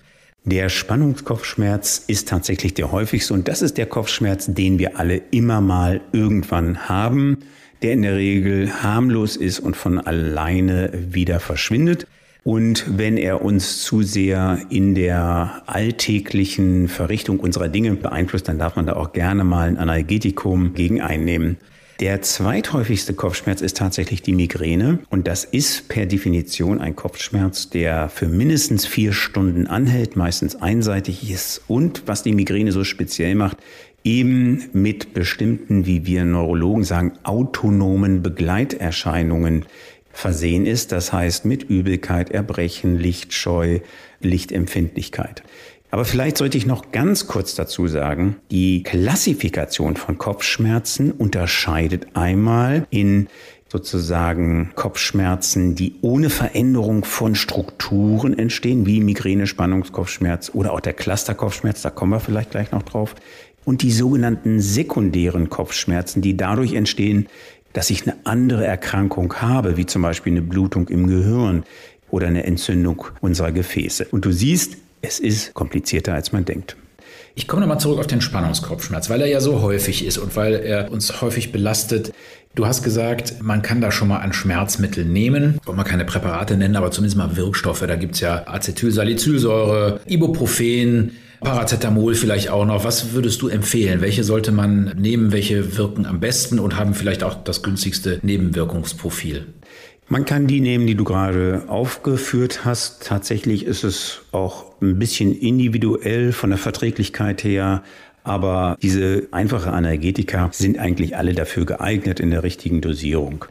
Der 0.45 0.69
Spannungskopfschmerz 0.69 2.05
ist 2.07 2.29
tatsächlich 2.29 2.73
der 2.73 2.93
häufigste 2.93 3.35
und 3.35 3.49
das 3.49 3.61
ist 3.61 3.77
der 3.77 3.87
Kopfschmerz, 3.87 4.47
den 4.47 4.79
wir 4.79 5.01
alle 5.01 5.21
immer 5.33 5.61
mal 5.61 6.01
irgendwann 6.13 6.89
haben, 6.89 7.39
der 7.83 7.93
in 7.95 8.03
der 8.03 8.15
Regel 8.15 8.71
harmlos 8.85 9.35
ist 9.35 9.59
und 9.59 9.77
von 9.77 9.99
alleine 9.99 10.93
wieder 10.95 11.41
verschwindet. 11.41 12.07
Und 12.45 12.85
wenn 12.87 13.17
er 13.17 13.43
uns 13.43 13.83
zu 13.83 14.03
sehr 14.03 14.61
in 14.71 14.95
der 14.95 15.65
alltäglichen 15.67 16.87
Verrichtung 16.87 17.41
unserer 17.41 17.69
Dinge 17.69 17.97
beeinflusst, 17.97 18.47
dann 18.47 18.61
darf 18.61 18.77
man 18.77 18.87
da 18.87 18.93
auch 18.93 19.13
gerne 19.13 19.43
mal 19.43 19.67
ein 19.67 19.77
Analgetikum 19.77 20.75
gegen 20.75 21.03
einnehmen. 21.03 21.57
Der 22.01 22.23
zweithäufigste 22.23 23.15
Kopfschmerz 23.15 23.61
ist 23.61 23.77
tatsächlich 23.77 24.21
die 24.21 24.33
Migräne 24.33 24.99
und 25.11 25.29
das 25.29 25.45
ist 25.45 25.89
per 25.89 26.07
Definition 26.07 26.81
ein 26.81 26.97
Kopfschmerz, 26.97 27.71
der 27.71 28.09
für 28.09 28.27
mindestens 28.27 28.85
vier 28.85 29.13
Stunden 29.13 29.69
anhält, 29.69 30.17
meistens 30.17 30.57
einseitig 30.57 31.31
ist 31.31 31.63
und 31.69 32.03
was 32.07 32.25
die 32.25 32.33
Migräne 32.33 32.73
so 32.73 32.83
speziell 32.83 33.37
macht, 33.37 33.59
eben 34.03 34.65
mit 34.73 35.15
bestimmten, 35.15 35.87
wie 35.87 36.05
wir 36.05 36.25
Neurologen 36.25 36.83
sagen, 36.83 37.13
autonomen 37.23 38.23
Begleiterscheinungen 38.23 39.65
versehen 40.13 40.67
ist. 40.67 40.91
Das 40.91 41.13
heißt 41.13 41.45
mit 41.45 41.63
Übelkeit, 41.63 42.31
Erbrechen, 42.31 42.99
Lichtscheu, 42.99 43.79
Lichtempfindlichkeit. 44.21 45.45
Aber 45.95 46.05
vielleicht 46.05 46.39
sollte 46.39 46.59
ich 46.59 46.67
noch 46.67 46.91
ganz 46.91 47.29
kurz 47.29 47.55
dazu 47.55 47.87
sagen, 47.87 48.35
die 48.51 48.83
Klassifikation 48.83 49.97
von 49.97 50.19
Kopfschmerzen 50.19 51.13
unterscheidet 51.13 52.09
einmal 52.15 52.85
in 52.91 53.29
sozusagen 53.69 54.73
Kopfschmerzen, 54.75 55.77
die 55.77 55.95
ohne 56.01 56.31
Veränderung 56.31 57.05
von 57.05 57.37
Strukturen 57.37 58.37
entstehen, 58.37 58.87
wie 58.87 59.03
Migräne, 59.03 59.47
Spannungskopfschmerz 59.47 60.51
oder 60.53 60.73
auch 60.73 60.81
der 60.81 60.95
Clusterkopfschmerz, 60.95 61.83
da 61.83 61.91
kommen 61.91 62.11
wir 62.11 62.19
vielleicht 62.19 62.51
gleich 62.51 62.73
noch 62.73 62.83
drauf, 62.83 63.15
und 63.65 63.83
die 63.83 63.93
sogenannten 63.93 64.61
sekundären 64.61 65.49
Kopfschmerzen, 65.49 66.23
die 66.23 66.37
dadurch 66.37 66.75
entstehen, 66.75 67.29
dass 67.73 67.91
ich 67.91 68.03
eine 68.03 68.17
andere 68.25 68.67
Erkrankung 68.67 69.35
habe, 69.35 69.77
wie 69.77 69.87
zum 69.87 70.03
Beispiel 70.03 70.33
eine 70.33 70.43
Blutung 70.43 70.89
im 70.89 71.07
Gehirn 71.07 71.63
oder 72.11 72.27
eine 72.27 72.47
Entzündung 72.47 73.05
unserer 73.21 73.53
Gefäße. 73.53 74.09
Und 74.11 74.25
du 74.25 74.33
siehst, 74.33 74.79
es 75.05 75.21
ist 75.21 75.55
komplizierter, 75.55 76.15
als 76.15 76.33
man 76.33 76.45
denkt. 76.45 76.77
Ich 77.35 77.49
komme 77.49 77.63
nochmal 77.63 77.81
zurück 77.81 77.99
auf 77.99 78.07
den 78.07 78.21
Spannungskopfschmerz, 78.21 79.11
weil 79.11 79.21
er 79.21 79.27
ja 79.27 79.41
so 79.41 79.61
häufig 79.61 80.05
ist 80.07 80.19
und 80.19 80.37
weil 80.37 80.55
er 80.55 80.91
uns 80.93 81.21
häufig 81.21 81.53
belastet. 81.53 82.13
Du 82.55 82.67
hast 82.67 82.85
gesagt, 82.85 83.43
man 83.43 83.63
kann 83.63 83.81
da 83.81 83.91
schon 83.91 84.09
mal 84.09 84.19
an 84.19 84.33
Schmerzmittel 84.33 85.05
nehmen. 85.05 85.59
Wollen 85.65 85.77
wir 85.77 85.85
keine 85.85 86.05
Präparate 86.05 86.57
nennen, 86.57 86.77
aber 86.77 86.93
zumindest 86.93 87.19
mal 87.19 87.37
Wirkstoffe. 87.37 87.81
Da 87.81 87.97
gibt 87.97 88.15
es 88.15 88.21
ja 88.21 88.47
Acetylsalicylsäure, 88.47 90.01
Ibuprofen, 90.07 91.17
Paracetamol 91.41 92.15
vielleicht 92.15 92.51
auch 92.51 92.65
noch. 92.65 92.85
Was 92.85 93.13
würdest 93.13 93.43
du 93.43 93.49
empfehlen? 93.49 94.01
Welche 94.01 94.23
sollte 94.23 94.53
man 94.53 94.95
nehmen? 94.97 95.33
Welche 95.33 95.77
wirken 95.77 96.07
am 96.07 96.21
besten 96.21 96.61
und 96.61 96.79
haben 96.79 96.95
vielleicht 96.95 97.25
auch 97.25 97.35
das 97.43 97.65
günstigste 97.65 98.21
Nebenwirkungsprofil? 98.23 99.47
Man 100.09 100.27
kann 100.27 100.47
die 100.47 100.61
nehmen, 100.61 100.87
die 100.87 100.95
du 100.95 101.05
gerade 101.05 101.65
aufgeführt 101.67 102.65
hast. 102.65 103.07
Tatsächlich 103.07 103.65
ist 103.65 103.85
es 103.85 104.21
auch 104.33 104.67
ein 104.83 104.99
bisschen 104.99 105.35
individuell 105.35 106.33
von 106.33 106.51
der 106.51 106.59
Verträglichkeit 106.59 107.43
her. 107.43 107.83
Aber 108.23 108.77
diese 108.83 109.29
einfache 109.33 109.73
Analgetika 109.73 110.51
sind 110.53 110.79
eigentlich 110.79 111.17
alle 111.17 111.35
dafür 111.35 111.67
geeignet 111.67 112.21
in 112.21 112.31
der 112.31 112.43
richtigen 112.43 112.81
Dosierung. 112.81 113.47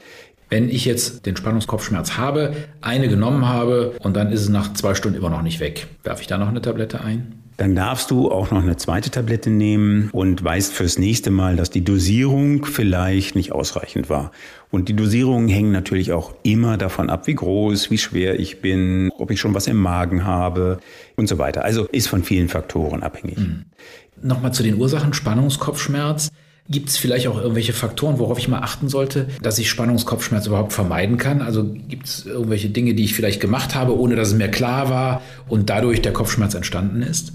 Wenn 0.49 0.69
ich 0.69 0.85
jetzt 0.85 1.25
den 1.25 1.35
Spannungskopfschmerz 1.35 2.17
habe, 2.17 2.55
eine 2.81 3.07
genommen 3.07 3.47
habe 3.47 3.95
und 4.01 4.15
dann 4.15 4.31
ist 4.31 4.41
es 4.41 4.49
nach 4.49 4.73
zwei 4.73 4.93
Stunden 4.93 5.17
immer 5.17 5.31
noch 5.31 5.41
nicht 5.41 5.59
weg, 5.59 5.87
werfe 6.03 6.21
ich 6.21 6.27
da 6.27 6.37
noch 6.37 6.49
eine 6.49 6.61
Tablette 6.61 7.01
ein? 7.01 7.42
Dann 7.57 7.75
darfst 7.75 8.09
du 8.09 8.31
auch 8.31 8.51
noch 8.51 8.63
eine 8.63 8.77
zweite 8.77 9.11
Tablette 9.11 9.49
nehmen 9.49 10.09
und 10.11 10.43
weißt 10.43 10.73
fürs 10.73 10.97
nächste 10.97 11.29
Mal, 11.29 11.55
dass 11.55 11.69
die 11.69 11.83
Dosierung 11.83 12.65
vielleicht 12.65 13.35
nicht 13.35 13.51
ausreichend 13.51 14.09
war. 14.09 14.31
Und 14.71 14.89
die 14.89 14.95
Dosierungen 14.95 15.49
hängen 15.49 15.71
natürlich 15.71 16.13
auch 16.13 16.33
immer 16.41 16.77
davon 16.77 17.09
ab, 17.11 17.27
wie 17.27 17.35
groß, 17.35 17.91
wie 17.91 17.99
schwer 17.99 18.39
ich 18.39 18.59
bin, 18.59 19.11
ob 19.17 19.29
ich 19.29 19.39
schon 19.39 19.53
was 19.53 19.67
im 19.67 19.77
Magen 19.77 20.23
habe 20.23 20.79
und 21.15 21.29
so 21.29 21.37
weiter. 21.37 21.63
Also 21.63 21.85
ist 21.85 22.07
von 22.07 22.23
vielen 22.23 22.49
Faktoren 22.49 23.03
abhängig. 23.03 23.37
Mhm. 23.37 23.65
Nochmal 24.21 24.53
zu 24.53 24.63
den 24.63 24.79
Ursachen 24.79 25.13
Spannungskopfschmerz. 25.13 26.31
Gibt 26.69 26.89
es 26.89 26.97
vielleicht 26.97 27.27
auch 27.27 27.37
irgendwelche 27.37 27.73
Faktoren, 27.73 28.19
worauf 28.19 28.39
ich 28.39 28.47
mal 28.47 28.59
achten 28.59 28.87
sollte, 28.87 29.27
dass 29.41 29.59
ich 29.59 29.69
Spannungskopfschmerz 29.69 30.47
überhaupt 30.47 30.71
vermeiden 30.71 31.17
kann? 31.17 31.41
Also 31.41 31.65
gibt 31.65 32.07
es 32.07 32.25
irgendwelche 32.25 32.69
Dinge, 32.69 32.93
die 32.93 33.03
ich 33.03 33.13
vielleicht 33.13 33.41
gemacht 33.41 33.75
habe, 33.75 33.99
ohne 33.99 34.15
dass 34.15 34.29
es 34.29 34.33
mir 34.33 34.47
klar 34.47 34.89
war 34.89 35.21
und 35.49 35.69
dadurch 35.69 36.01
der 36.01 36.13
Kopfschmerz 36.13 36.53
entstanden 36.53 37.01
ist? 37.01 37.33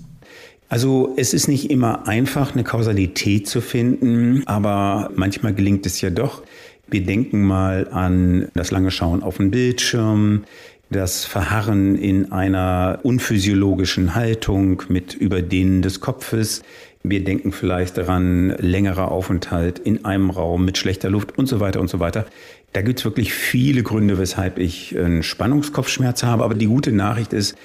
Also 0.69 1.15
es 1.17 1.33
ist 1.33 1.49
nicht 1.49 1.71
immer 1.71 2.07
einfach, 2.07 2.53
eine 2.53 2.65
Kausalität 2.65 3.49
zu 3.49 3.61
finden, 3.61 4.43
aber 4.47 5.11
manchmal 5.15 5.55
gelingt 5.55 5.87
es 5.87 6.01
ja 6.01 6.11
doch. 6.11 6.43
Wir 6.87 7.03
denken 7.03 7.43
mal 7.43 7.89
an 7.91 8.49
das 8.55 8.71
lange 8.71 8.91
Schauen 8.91 9.23
auf 9.23 9.39
den 9.39 9.51
Bildschirm, 9.51 10.45
das 10.91 11.25
Verharren 11.25 11.97
in 11.97 12.33
einer 12.33 13.01
unphysiologischen 13.03 14.15
Haltung 14.15 14.83
mit 14.89 15.15
Überdehnen 15.15 15.83
des 15.83 16.01
Kopfes. 16.01 16.63
Wir 17.03 17.23
denken 17.25 17.53
vielleicht 17.53 17.97
daran, 17.97 18.51
längerer 18.59 19.11
Aufenthalt 19.11 19.79
in 19.79 20.05
einem 20.05 20.31
Raum 20.31 20.65
mit 20.65 20.79
schlechter 20.79 21.11
Luft 21.11 21.39
und 21.39 21.47
so 21.47 21.61
weiter 21.61 21.81
und 21.81 21.89
so 21.89 22.01
weiter. 22.01 22.27
Da 22.73 22.83
gibt 22.83 22.99
es 22.99 23.05
wirklich 23.05 23.33
viele 23.33 23.83
Gründe, 23.83 24.19
weshalb 24.19 24.59
ich 24.59 24.99
einen 24.99 25.23
Spannungskopfschmerz 25.23 26.23
habe. 26.23 26.45
Aber 26.45 26.55
die 26.55 26.67
gute 26.67 26.93
Nachricht 26.93 27.33
ist, 27.33 27.57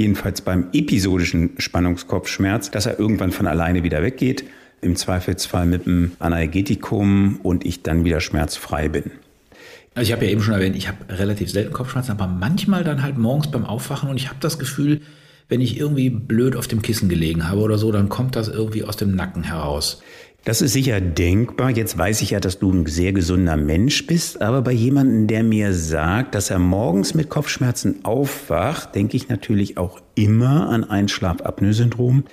jedenfalls 0.00 0.40
beim 0.40 0.68
episodischen 0.72 1.50
Spannungskopfschmerz, 1.58 2.70
dass 2.70 2.86
er 2.86 2.98
irgendwann 2.98 3.30
von 3.30 3.46
alleine 3.46 3.84
wieder 3.84 4.02
weggeht, 4.02 4.44
im 4.80 4.96
Zweifelsfall 4.96 5.66
mit 5.66 5.86
einem 5.86 6.12
Analgetikum 6.18 7.38
und 7.42 7.66
ich 7.66 7.82
dann 7.82 8.04
wieder 8.04 8.20
schmerzfrei 8.20 8.88
bin. 8.88 9.12
Also 9.94 10.08
ich 10.08 10.12
habe 10.12 10.24
ja 10.24 10.30
eben 10.30 10.42
schon 10.42 10.54
erwähnt, 10.54 10.76
ich 10.76 10.88
habe 10.88 11.18
relativ 11.18 11.50
selten 11.50 11.72
Kopfschmerzen, 11.72 12.12
aber 12.12 12.26
manchmal 12.26 12.84
dann 12.84 13.02
halt 13.02 13.18
morgens 13.18 13.50
beim 13.50 13.64
Aufwachen 13.64 14.08
und 14.08 14.16
ich 14.16 14.28
habe 14.28 14.38
das 14.40 14.58
Gefühl, 14.58 15.02
wenn 15.48 15.60
ich 15.60 15.78
irgendwie 15.78 16.10
blöd 16.10 16.56
auf 16.56 16.68
dem 16.68 16.80
Kissen 16.80 17.08
gelegen 17.08 17.48
habe 17.48 17.60
oder 17.60 17.76
so, 17.76 17.90
dann 17.90 18.08
kommt 18.08 18.36
das 18.36 18.48
irgendwie 18.48 18.84
aus 18.84 18.96
dem 18.96 19.14
Nacken 19.14 19.42
heraus. 19.42 20.00
Das 20.44 20.62
ist 20.62 20.72
sicher 20.72 21.02
denkbar. 21.02 21.70
Jetzt 21.70 21.98
weiß 21.98 22.22
ich 22.22 22.30
ja, 22.30 22.40
dass 22.40 22.58
du 22.58 22.72
ein 22.72 22.86
sehr 22.86 23.12
gesunder 23.12 23.58
Mensch 23.58 24.06
bist, 24.06 24.40
aber 24.40 24.62
bei 24.62 24.72
jemandem, 24.72 25.26
der 25.26 25.42
mir 25.42 25.74
sagt, 25.74 26.34
dass 26.34 26.48
er 26.48 26.58
morgens 26.58 27.12
mit 27.12 27.28
Kopfschmerzen 27.28 28.04
aufwacht, 28.04 28.94
denke 28.94 29.18
ich 29.18 29.28
natürlich 29.28 29.76
auch 29.76 30.00
immer 30.14 30.70
an 30.70 30.84
ein 30.84 31.08
Schlafapnoe-Syndrom 31.08 32.24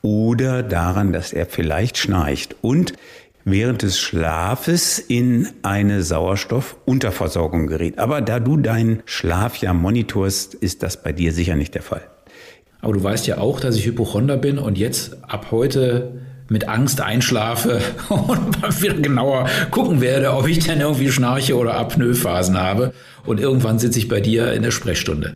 oder 0.00 0.62
daran, 0.62 1.12
dass 1.12 1.32
er 1.32 1.46
vielleicht 1.46 1.98
schnarcht 1.98 2.54
und 2.60 2.92
während 3.44 3.82
des 3.82 3.98
Schlafes 3.98 5.00
in 5.00 5.48
eine 5.62 6.02
Sauerstoffunterversorgung 6.02 7.66
gerät. 7.66 7.98
Aber 7.98 8.20
da 8.20 8.38
du 8.38 8.58
deinen 8.58 9.02
Schlaf 9.06 9.56
ja 9.56 9.72
monitorst, 9.72 10.54
ist 10.54 10.84
das 10.84 11.02
bei 11.02 11.12
dir 11.12 11.32
sicher 11.32 11.56
nicht 11.56 11.74
der 11.74 11.82
Fall. 11.82 12.02
Aber 12.80 12.92
du 12.92 13.02
weißt 13.02 13.26
ja 13.26 13.38
auch, 13.38 13.58
dass 13.58 13.76
ich 13.76 13.86
Hypochonder 13.86 14.36
bin 14.36 14.58
und 14.58 14.78
jetzt 14.78 15.24
ab 15.24 15.48
heute 15.50 16.25
mit 16.48 16.68
Angst 16.68 17.00
einschlafe 17.00 17.80
und 18.08 18.82
wieder 18.82 18.94
genauer 18.94 19.48
gucken 19.70 20.00
werde, 20.00 20.32
ob 20.32 20.48
ich 20.48 20.60
dann 20.66 20.80
irgendwie 20.80 21.10
Schnarche 21.10 21.56
oder 21.56 21.74
Apnoe-Phasen 21.74 22.58
habe. 22.58 22.92
Und 23.24 23.40
irgendwann 23.40 23.78
sitze 23.78 23.98
ich 23.98 24.08
bei 24.08 24.20
dir 24.20 24.52
in 24.52 24.62
der 24.62 24.70
Sprechstunde. 24.70 25.34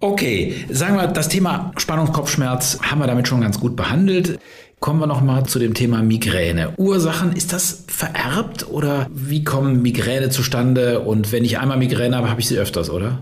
Okay, 0.00 0.54
sagen 0.70 0.96
wir, 0.96 1.06
das 1.06 1.28
Thema 1.28 1.72
Spannungskopfschmerz 1.76 2.80
haben 2.82 2.98
wir 2.98 3.06
damit 3.06 3.28
schon 3.28 3.40
ganz 3.40 3.58
gut 3.58 3.76
behandelt. 3.76 4.38
Kommen 4.78 5.00
wir 5.00 5.06
nochmal 5.06 5.46
zu 5.46 5.58
dem 5.58 5.72
Thema 5.72 6.02
Migräne. 6.02 6.74
Ursachen, 6.76 7.32
ist 7.32 7.54
das 7.54 7.84
vererbt 7.88 8.68
oder 8.68 9.06
wie 9.10 9.42
kommen 9.42 9.80
Migräne 9.80 10.28
zustande? 10.28 11.00
Und 11.00 11.32
wenn 11.32 11.44
ich 11.46 11.58
einmal 11.58 11.78
Migräne 11.78 12.14
habe, 12.14 12.28
habe 12.28 12.40
ich 12.42 12.48
sie 12.48 12.58
öfters, 12.58 12.90
oder? 12.90 13.20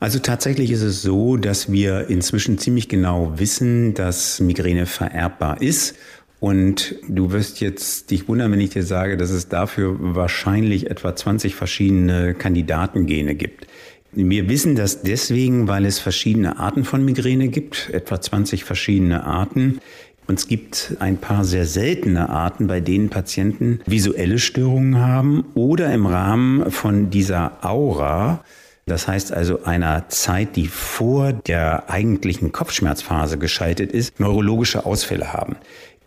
Also 0.00 0.18
tatsächlich 0.18 0.70
ist 0.70 0.82
es 0.82 1.00
so, 1.00 1.36
dass 1.36 1.72
wir 1.72 2.10
inzwischen 2.10 2.58
ziemlich 2.58 2.88
genau 2.90 3.34
wissen, 3.36 3.94
dass 3.94 4.40
Migräne 4.40 4.84
vererbbar 4.84 5.62
ist 5.62 5.94
und 6.42 6.96
du 7.06 7.30
wirst 7.30 7.60
jetzt 7.60 8.10
dich 8.10 8.26
wundern, 8.26 8.50
wenn 8.50 8.60
ich 8.60 8.70
dir 8.70 8.82
sage, 8.82 9.16
dass 9.16 9.30
es 9.30 9.46
dafür 9.46 9.94
wahrscheinlich 10.00 10.90
etwa 10.90 11.14
20 11.14 11.54
verschiedene 11.54 12.34
Kandidatengene 12.34 13.36
gibt. 13.36 13.68
Wir 14.10 14.48
wissen 14.48 14.74
das 14.74 15.02
deswegen, 15.02 15.68
weil 15.68 15.84
es 15.84 16.00
verschiedene 16.00 16.58
Arten 16.58 16.82
von 16.82 17.04
Migräne 17.04 17.46
gibt, 17.46 17.90
etwa 17.92 18.20
20 18.20 18.64
verschiedene 18.64 19.22
Arten. 19.22 19.78
Und 20.26 20.40
es 20.40 20.48
gibt 20.48 20.96
ein 20.98 21.18
paar 21.18 21.44
sehr 21.44 21.64
seltene 21.64 22.28
Arten, 22.28 22.66
bei 22.66 22.80
denen 22.80 23.08
Patienten 23.08 23.78
visuelle 23.86 24.40
Störungen 24.40 24.98
haben 24.98 25.44
oder 25.54 25.94
im 25.94 26.06
Rahmen 26.06 26.72
von 26.72 27.10
dieser 27.10 27.64
Aura, 27.64 28.42
das 28.86 29.06
heißt 29.06 29.32
also 29.32 29.62
einer 29.62 30.08
Zeit, 30.08 30.56
die 30.56 30.66
vor 30.66 31.32
der 31.32 31.88
eigentlichen 31.88 32.50
Kopfschmerzphase 32.50 33.38
geschaltet 33.38 33.92
ist, 33.92 34.18
neurologische 34.18 34.84
Ausfälle 34.84 35.32
haben. 35.32 35.56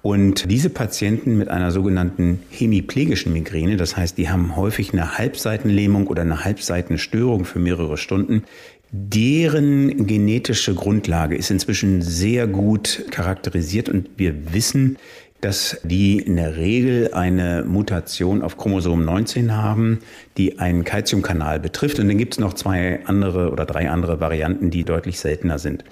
Und 0.05 0.51
diese 0.51 0.69
Patienten 0.69 1.35
mit 1.35 1.47
einer 1.47 1.71
sogenannten 1.71 2.43
hemiplegischen 2.51 3.33
Migräne, 3.33 3.75
das 3.75 3.97
heißt, 3.97 4.19
die 4.19 4.29
haben 4.29 4.55
häufig 4.55 4.93
eine 4.93 5.17
Halbseitenlähmung 5.17 6.05
oder 6.05 6.21
eine 6.21 6.45
Halbseitenstörung 6.45 7.43
für 7.43 7.57
mehrere 7.57 7.97
Stunden, 7.97 8.43
deren 8.91 10.05
genetische 10.05 10.75
Grundlage 10.75 11.35
ist 11.35 11.49
inzwischen 11.49 12.03
sehr 12.03 12.45
gut 12.45 13.05
charakterisiert 13.09 13.89
und 13.89 14.07
wir 14.17 14.53
wissen, 14.53 14.97
dass 15.41 15.79
die 15.83 16.17
in 16.17 16.37
der 16.37 16.55
Regel 16.55 17.13
eine 17.13 17.63
Mutation 17.67 18.41
auf 18.41 18.57
Chromosom 18.57 19.05
19 19.05 19.55
haben, 19.55 19.99
die 20.37 20.59
einen 20.59 20.83
Calciumkanal 20.83 21.59
betrifft. 21.59 21.99
Und 21.99 22.07
dann 22.07 22.17
gibt 22.17 22.33
es 22.33 22.39
noch 22.39 22.53
zwei 22.53 23.05
andere 23.05 23.51
oder 23.51 23.65
drei 23.65 23.89
andere 23.89 24.19
Varianten, 24.19 24.69
die 24.69 24.83
deutlich 24.83 25.19
seltener 25.19 25.59
sind. 25.59 25.83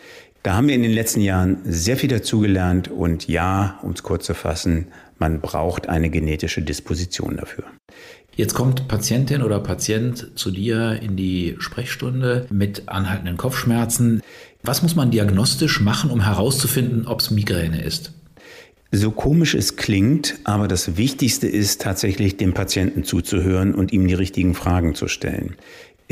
Da 0.43 0.55
haben 0.55 0.67
wir 0.67 0.75
in 0.75 0.83
den 0.83 0.91
letzten 0.91 1.21
Jahren 1.21 1.59
sehr 1.63 1.95
viel 1.95 2.09
dazugelernt 2.09 2.89
und 2.89 3.29
ja, 3.29 3.79
um 3.81 3.91
es 3.91 4.03
kurz 4.03 4.25
zu 4.25 4.33
fassen, 4.33 4.87
man 5.17 5.39
braucht 5.39 5.87
eine 5.87 6.09
genetische 6.09 6.61
Disposition 6.61 7.37
dafür. 7.37 7.63
Jetzt 8.35 8.53
kommt 8.53 8.89
Patientin 8.89 9.41
oder 9.41 9.61
Patient 9.61 10.31
zu 10.35 10.51
dir 10.51 10.99
in 11.01 11.15
die 11.15 11.55
Sprechstunde 11.59 12.47
mit 12.49 12.89
anhaltenden 12.89 13.37
Kopfschmerzen. 13.37 14.21
Was 14.63 14.81
muss 14.81 14.95
man 14.95 15.11
diagnostisch 15.11 15.79
machen, 15.79 16.09
um 16.09 16.25
herauszufinden, 16.25 17.07
ob 17.07 17.21
es 17.21 17.31
Migräne 17.31 17.81
ist? 17.81 18.11
So 18.91 19.11
komisch 19.11 19.55
es 19.55 19.77
klingt, 19.77 20.39
aber 20.43 20.67
das 20.67 20.97
Wichtigste 20.97 21.47
ist 21.47 21.81
tatsächlich 21.81 22.35
dem 22.37 22.53
Patienten 22.53 23.05
zuzuhören 23.05 23.73
und 23.73 23.93
ihm 23.93 24.07
die 24.07 24.13
richtigen 24.13 24.55
Fragen 24.55 24.93
zu 24.93 25.07
stellen. 25.07 25.55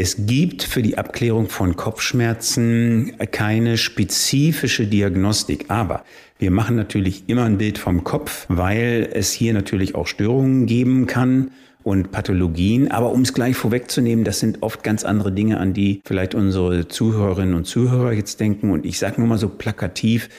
Es 0.04 0.26
gibt 0.26 0.64
für 0.64 0.82
die 0.82 0.98
Abklärung 0.98 1.48
von 1.48 1.76
Kopfschmerzen 1.76 3.14
keine 3.30 3.78
spezifische 3.78 4.88
Diagnostik, 4.88 5.66
aber 5.68 6.04
wir 6.40 6.50
machen 6.50 6.76
natürlich 6.76 7.26
immer 7.28 7.44
ein 7.44 7.60
Bild 7.60 7.78
vom 7.78 8.04
Kopf, 8.04 8.48
weil 8.50 9.08
es 9.14 9.32
hier 9.32 9.54
natürlich 9.54 9.94
auch 9.94 10.08
Störungen 10.08 10.66
geben 10.66 11.06
kann 11.06 11.52
und 11.84 12.12
Pathologien. 12.12 12.90
Aber 12.90 13.12
um 13.12 13.22
es 13.22 13.36
gleich 13.36 13.56
vorwegzunehmen, 13.56 14.26
das 14.26 14.40
sind 14.40 14.64
oft 14.64 14.82
ganz 14.82 15.04
andere 15.04 15.32
Dinge, 15.32 15.60
an 15.60 15.76
die 15.76 16.02
vielleicht 16.04 16.34
unsere 16.34 16.88
Zuhörerinnen 16.88 17.54
und 17.54 17.66
Zuhörer 17.66 18.12
jetzt 18.12 18.40
denken. 18.40 18.72
Und 18.72 18.88
ich 18.88 18.98
sage 18.98 19.22
nur 19.22 19.28
mal 19.28 19.38
so 19.38 19.50
plakativ, 19.50 20.30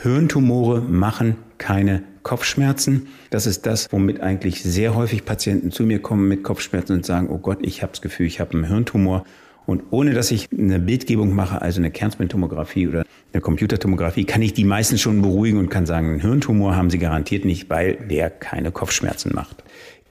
Hirntumore 0.00 0.80
machen 0.80 1.38
keine 1.58 2.04
Kopfschmerzen. 2.28 3.06
Das 3.30 3.46
ist 3.46 3.64
das, 3.64 3.90
womit 3.90 4.20
eigentlich 4.20 4.62
sehr 4.62 4.94
häufig 4.94 5.24
Patienten 5.24 5.70
zu 5.70 5.84
mir 5.84 5.98
kommen 5.98 6.28
mit 6.28 6.44
Kopfschmerzen 6.44 6.92
und 6.92 7.06
sagen, 7.06 7.30
oh 7.30 7.38
Gott, 7.38 7.60
ich 7.62 7.80
habe 7.82 7.92
das 7.92 8.02
Gefühl, 8.02 8.26
ich 8.26 8.38
habe 8.38 8.52
einen 8.52 8.64
Hirntumor. 8.64 9.24
Und 9.64 9.84
ohne 9.92 10.12
dass 10.12 10.30
ich 10.30 10.46
eine 10.52 10.78
Bildgebung 10.78 11.34
mache, 11.34 11.62
also 11.62 11.80
eine 11.80 11.90
Kernspintomographie 11.90 12.86
oder 12.86 13.06
eine 13.32 13.40
Computertomographie, 13.40 14.26
kann 14.26 14.42
ich 14.42 14.52
die 14.52 14.64
meisten 14.64 14.98
schon 14.98 15.22
beruhigen 15.22 15.58
und 15.58 15.70
kann 15.70 15.86
sagen, 15.86 16.08
einen 16.10 16.20
Hirntumor 16.20 16.76
haben 16.76 16.90
sie 16.90 16.98
garantiert 16.98 17.46
nicht, 17.46 17.70
weil 17.70 17.94
der 17.94 18.28
keine 18.28 18.72
Kopfschmerzen 18.72 19.32
macht. 19.34 19.64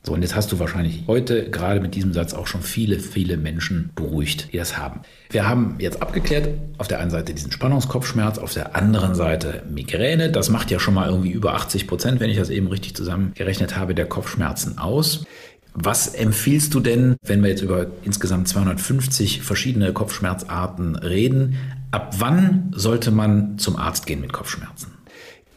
So, 0.07 0.13
und 0.13 0.21
jetzt 0.21 0.37
hast 0.37 0.49
du 0.53 0.59
wahrscheinlich 0.59 1.03
heute 1.07 1.49
gerade 1.49 1.81
mit 1.81 1.93
diesem 1.93 2.13
Satz 2.13 2.33
auch 2.33 2.47
schon 2.47 2.61
viele, 2.61 2.97
viele 2.97 3.35
Menschen 3.35 3.89
beruhigt, 3.93 4.53
die 4.53 4.57
das 4.57 4.77
haben. 4.77 5.01
Wir 5.31 5.49
haben 5.49 5.75
jetzt 5.79 6.01
abgeklärt, 6.01 6.47
auf 6.77 6.87
der 6.87 7.01
einen 7.01 7.11
Seite 7.11 7.33
diesen 7.33 7.51
Spannungskopfschmerz, 7.51 8.37
auf 8.37 8.53
der 8.53 8.73
anderen 8.77 9.15
Seite 9.15 9.63
Migräne. 9.69 10.31
Das 10.31 10.49
macht 10.49 10.71
ja 10.71 10.79
schon 10.79 10.93
mal 10.93 11.09
irgendwie 11.09 11.31
über 11.31 11.55
80 11.55 11.87
Prozent, 11.87 12.21
wenn 12.21 12.29
ich 12.29 12.37
das 12.37 12.49
eben 12.49 12.67
richtig 12.67 12.95
zusammengerechnet 12.95 13.75
habe, 13.75 13.93
der 13.93 14.05
Kopfschmerzen 14.05 14.77
aus. 14.77 15.25
Was 15.73 16.15
empfiehlst 16.15 16.73
du 16.73 16.79
denn, 16.79 17.17
wenn 17.25 17.43
wir 17.43 17.49
jetzt 17.49 17.61
über 17.61 17.87
insgesamt 18.03 18.47
250 18.47 19.41
verschiedene 19.41 19.91
Kopfschmerzarten 19.91 20.95
reden? 20.95 21.57
Ab 21.91 22.15
wann 22.19 22.71
sollte 22.73 23.11
man 23.11 23.57
zum 23.57 23.75
Arzt 23.75 24.05
gehen 24.05 24.21
mit 24.21 24.31
Kopfschmerzen? 24.31 24.96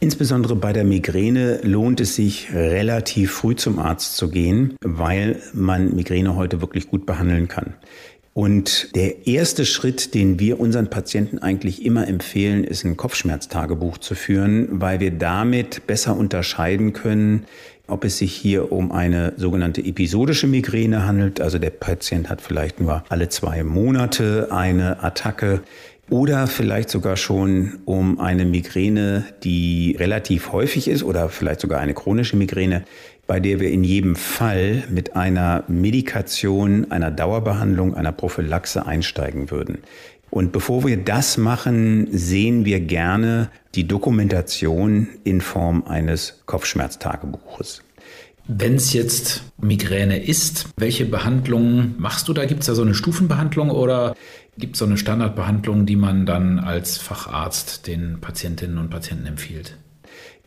Insbesondere 0.03 0.55
bei 0.55 0.73
der 0.73 0.83
Migräne 0.83 1.59
lohnt 1.61 2.01
es 2.01 2.15
sich 2.15 2.51
relativ 2.51 3.33
früh 3.33 3.55
zum 3.55 3.77
Arzt 3.77 4.17
zu 4.17 4.31
gehen, 4.31 4.73
weil 4.83 5.39
man 5.53 5.95
Migräne 5.95 6.35
heute 6.35 6.59
wirklich 6.59 6.89
gut 6.89 7.05
behandeln 7.05 7.47
kann. 7.47 7.75
Und 8.33 8.95
der 8.95 9.27
erste 9.27 9.63
Schritt, 9.63 10.15
den 10.15 10.39
wir 10.39 10.59
unseren 10.59 10.89
Patienten 10.89 11.37
eigentlich 11.37 11.85
immer 11.85 12.07
empfehlen, 12.07 12.63
ist 12.63 12.83
ein 12.83 12.97
Kopfschmerztagebuch 12.97 13.99
zu 13.99 14.15
führen, 14.15 14.67
weil 14.71 14.99
wir 15.01 15.11
damit 15.11 15.85
besser 15.85 16.17
unterscheiden 16.17 16.93
können, 16.93 17.45
ob 17.85 18.03
es 18.03 18.17
sich 18.17 18.33
hier 18.33 18.71
um 18.71 18.91
eine 18.91 19.33
sogenannte 19.37 19.81
episodische 19.81 20.47
Migräne 20.47 21.05
handelt. 21.05 21.41
Also 21.41 21.59
der 21.59 21.69
Patient 21.69 22.27
hat 22.27 22.41
vielleicht 22.41 22.79
nur 22.79 23.03
alle 23.09 23.29
zwei 23.29 23.63
Monate 23.63 24.47
eine 24.49 25.03
Attacke 25.03 25.61
oder 26.11 26.45
vielleicht 26.47 26.89
sogar 26.89 27.15
schon 27.15 27.79
um 27.85 28.19
eine 28.19 28.43
Migräne, 28.43 29.23
die 29.43 29.95
relativ 29.97 30.51
häufig 30.51 30.89
ist 30.89 31.03
oder 31.03 31.29
vielleicht 31.29 31.61
sogar 31.61 31.79
eine 31.79 31.93
chronische 31.93 32.35
Migräne, 32.35 32.83
bei 33.27 33.39
der 33.39 33.61
wir 33.61 33.71
in 33.71 33.85
jedem 33.85 34.17
Fall 34.17 34.83
mit 34.89 35.15
einer 35.15 35.63
Medikation, 35.69 36.91
einer 36.91 37.11
Dauerbehandlung, 37.11 37.95
einer 37.95 38.11
Prophylaxe 38.11 38.85
einsteigen 38.85 39.51
würden. 39.51 39.77
Und 40.29 40.51
bevor 40.51 40.85
wir 40.85 40.97
das 40.97 41.37
machen, 41.37 42.07
sehen 42.11 42.65
wir 42.65 42.81
gerne 42.81 43.49
die 43.73 43.87
Dokumentation 43.87 45.07
in 45.23 45.39
Form 45.39 45.85
eines 45.87 46.41
Kopfschmerztagebuches. 46.45 47.83
Wenn 48.47 48.75
es 48.75 48.91
jetzt 48.91 49.43
Migräne 49.61 50.25
ist, 50.25 50.67
welche 50.77 51.05
Behandlungen 51.05 51.95
machst 51.97 52.27
du 52.27 52.33
da? 52.33 52.45
Gibt 52.45 52.61
es 52.61 52.67
da 52.67 52.75
so 52.75 52.81
eine 52.81 52.95
Stufenbehandlung 52.95 53.69
oder 53.69 54.15
gibt 54.57 54.75
es 54.75 54.79
so 54.79 54.85
eine 54.85 54.97
Standardbehandlung, 54.97 55.85
die 55.85 55.95
man 55.95 56.25
dann 56.25 56.59
als 56.59 56.97
Facharzt 56.97 57.87
den 57.87 58.19
Patientinnen 58.21 58.77
und 58.77 58.89
Patienten 58.89 59.25
empfiehlt? 59.25 59.77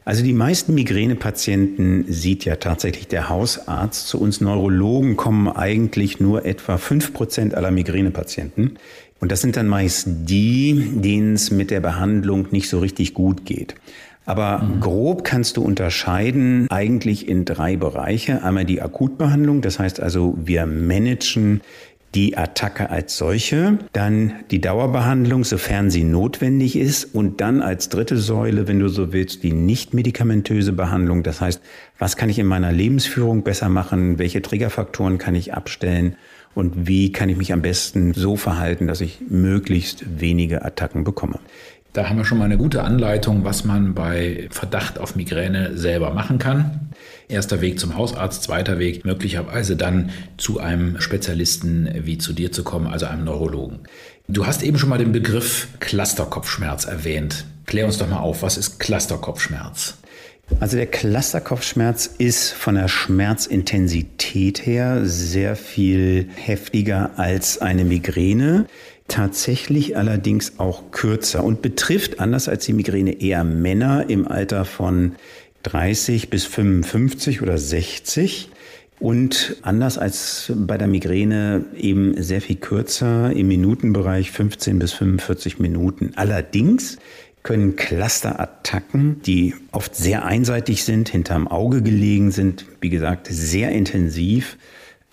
Also 0.07 0.23
die 0.23 0.35
meisten 0.35 0.75
Migränepatienten 0.75 2.05
sieht 2.09 2.45
ja 2.45 2.57
tatsächlich 2.57 3.09
der 3.09 3.31
Hausarzt. 3.31 4.07
Zu 4.07 4.21
uns 4.21 4.43
Neurologen 4.43 5.17
kommen 5.17 5.49
eigentlich 5.49 6.21
nur 6.21 6.45
etwa 6.45 6.77
fünf 6.77 7.15
Prozent 7.15 7.55
aller 7.55 7.71
Migränepatienten. 7.71 8.79
Und 9.21 9.33
das 9.33 9.41
sind 9.41 9.57
dann 9.57 9.67
meist 9.67 10.07
die, 10.07 10.91
denen 10.97 11.35
es 11.35 11.51
mit 11.51 11.71
der 11.71 11.81
Behandlung 11.81 12.49
nicht 12.51 12.69
so 12.69 12.81
richtig 12.81 13.15
gut 13.15 13.47
geht. 13.47 13.75
Aber 14.27 14.59
mhm. 14.59 14.81
grob 14.81 15.25
kannst 15.25 15.57
du 15.57 15.63
unterscheiden 15.63 16.67
eigentlich 16.71 17.27
in 17.27 17.47
drei 17.47 17.77
Bereiche. 17.77 18.43
Einmal 18.43 18.67
die 18.67 18.83
Akutbehandlung, 18.83 19.63
das 19.63 19.79
heißt 19.79 20.01
also, 20.01 20.37
wir 20.39 20.67
managen 20.67 21.63
die 22.15 22.37
Attacke 22.37 22.91
als 22.91 23.17
solche, 23.17 23.79
dann 23.93 24.35
die 24.51 24.61
Dauerbehandlung, 24.61 25.45
sofern 25.45 25.91
sie 25.91 26.05
notwendig 26.05 26.77
ist, 26.77 27.15
und 27.15 27.41
dann 27.41 27.61
als 27.61 27.89
dritte 27.89 28.17
Säule, 28.17 28.69
wenn 28.69 28.79
du 28.79 28.89
so 28.89 29.13
willst, 29.13 29.43
die 29.43 29.53
nicht 29.53 29.95
medikamentöse 29.95 30.73
Behandlung. 30.73 31.23
Das 31.23 31.41
heißt, 31.41 31.61
was 31.99 32.17
kann 32.17 32.31
ich 32.31 32.39
in 32.39 32.47
meiner 32.47 32.73
Lebensführung 32.73 33.43
besser 33.43 33.69
machen? 33.69 34.19
Welche 34.19 34.43
Triggerfaktoren 34.43 35.19
kann 35.19 35.35
ich 35.35 35.55
abstellen? 35.55 36.17
Und 36.55 36.87
wie 36.87 37.11
kann 37.11 37.29
ich 37.29 37.37
mich 37.37 37.53
am 37.53 37.63
besten 37.63 38.15
so 38.15 38.37
verhalten, 38.37 38.87
dass 38.87 39.01
ich 39.01 39.21
möglichst 39.29 40.21
wenige 40.21 40.65
Attacken 40.65 41.03
bekomme? 41.03 41.41
Da 41.95 42.09
haben 42.09 42.17
wir 42.17 42.25
schon 42.25 42.39
mal 42.39 42.47
eine 42.47 42.59
gute 42.59 42.83
Anleitung, 42.83 43.45
was 43.45 43.65
man 43.65 43.95
bei 43.95 44.49
Verdacht 44.51 44.99
auf 44.99 45.15
Migräne 45.15 45.77
selber 45.77 46.13
machen 46.13 46.39
kann. 46.39 46.84
Erster 47.29 47.61
Weg 47.61 47.81
zum 47.81 47.97
Hausarzt, 47.97 48.43
zweiter 48.43 48.79
Weg 48.79 49.05
möglicherweise 49.05 49.77
dann 49.77 50.11
zu 50.37 50.61
einem 50.61 51.01
Spezialisten 51.01 51.89
wie 52.05 52.19
zu 52.19 52.33
dir 52.33 52.53
zu 52.53 52.65
kommen, 52.65 52.87
also 52.87 53.07
einem 53.07 53.25
Neurologen. 53.25 53.81
Du 54.29 54.47
hast 54.47 54.63
eben 54.63 54.79
schon 54.79 54.89
mal 54.89 54.99
den 54.99 55.13
Begriff 55.13 55.69
Clusterkopfschmerz 55.81 56.85
erwähnt. 56.85 57.45
Klär 57.67 57.87
uns 57.87 57.99
doch 57.99 58.09
mal 58.09 58.21
auf, 58.21 58.43
was 58.43 58.57
ist 58.57 58.79
Clusterkopfschmerz? 58.79 59.99
Also 60.61 60.77
der 60.77 60.87
Clusterkopfschmerz 60.87 62.07
ist 62.19 62.53
von 62.53 62.75
der 62.75 62.89
Schmerzintensität 62.89 64.67
her 64.67 65.01
sehr 65.05 65.57
viel 65.57 66.29
heftiger 66.37 67.13
als 67.17 67.63
eine 67.63 67.85
Migräne 67.85 68.67
tatsächlich 69.09 69.97
allerdings 69.97 70.59
auch 70.59 70.91
kürzer 70.91 71.45
und 71.45 71.61
betrifft 71.63 72.21
anders 72.21 72.49
als 72.49 72.65
die 72.65 72.73
Migräne 72.73 73.21
eher 73.21 73.45
Männer 73.45 74.09
im 74.09 74.27
Alter 74.27 74.65
von 74.65 75.17
30 75.65 76.31
bis 76.31 76.45
55 76.45 77.43
oder 77.43 77.59
60 77.59 78.51
und 79.01 79.57
anders 79.63 79.99
als 79.99 80.53
bei 80.55 80.79
der 80.79 80.87
Migräne 80.87 81.65
eben 81.77 82.23
sehr 82.23 82.41
viel 82.41 82.57
kürzer 82.57 83.33
im 83.33 83.49
Minutenbereich 83.49 84.31
15 84.31 84.79
bis 84.79 84.93
45 84.93 85.59
Minuten. 85.59 86.13
Allerdings 86.15 86.99
können 87.43 87.77
Clusterattacken, 87.77 89.21
die 89.23 89.55
oft 89.73 89.95
sehr 89.95 90.25
einseitig 90.25 90.85
sind, 90.85 91.09
hinterm 91.11 91.49
Auge 91.49 91.83
gelegen 91.83 92.31
sind, 92.31 92.65
wie 92.81 92.89
gesagt, 92.89 93.29
sehr 93.31 93.71
intensiv 93.71 94.57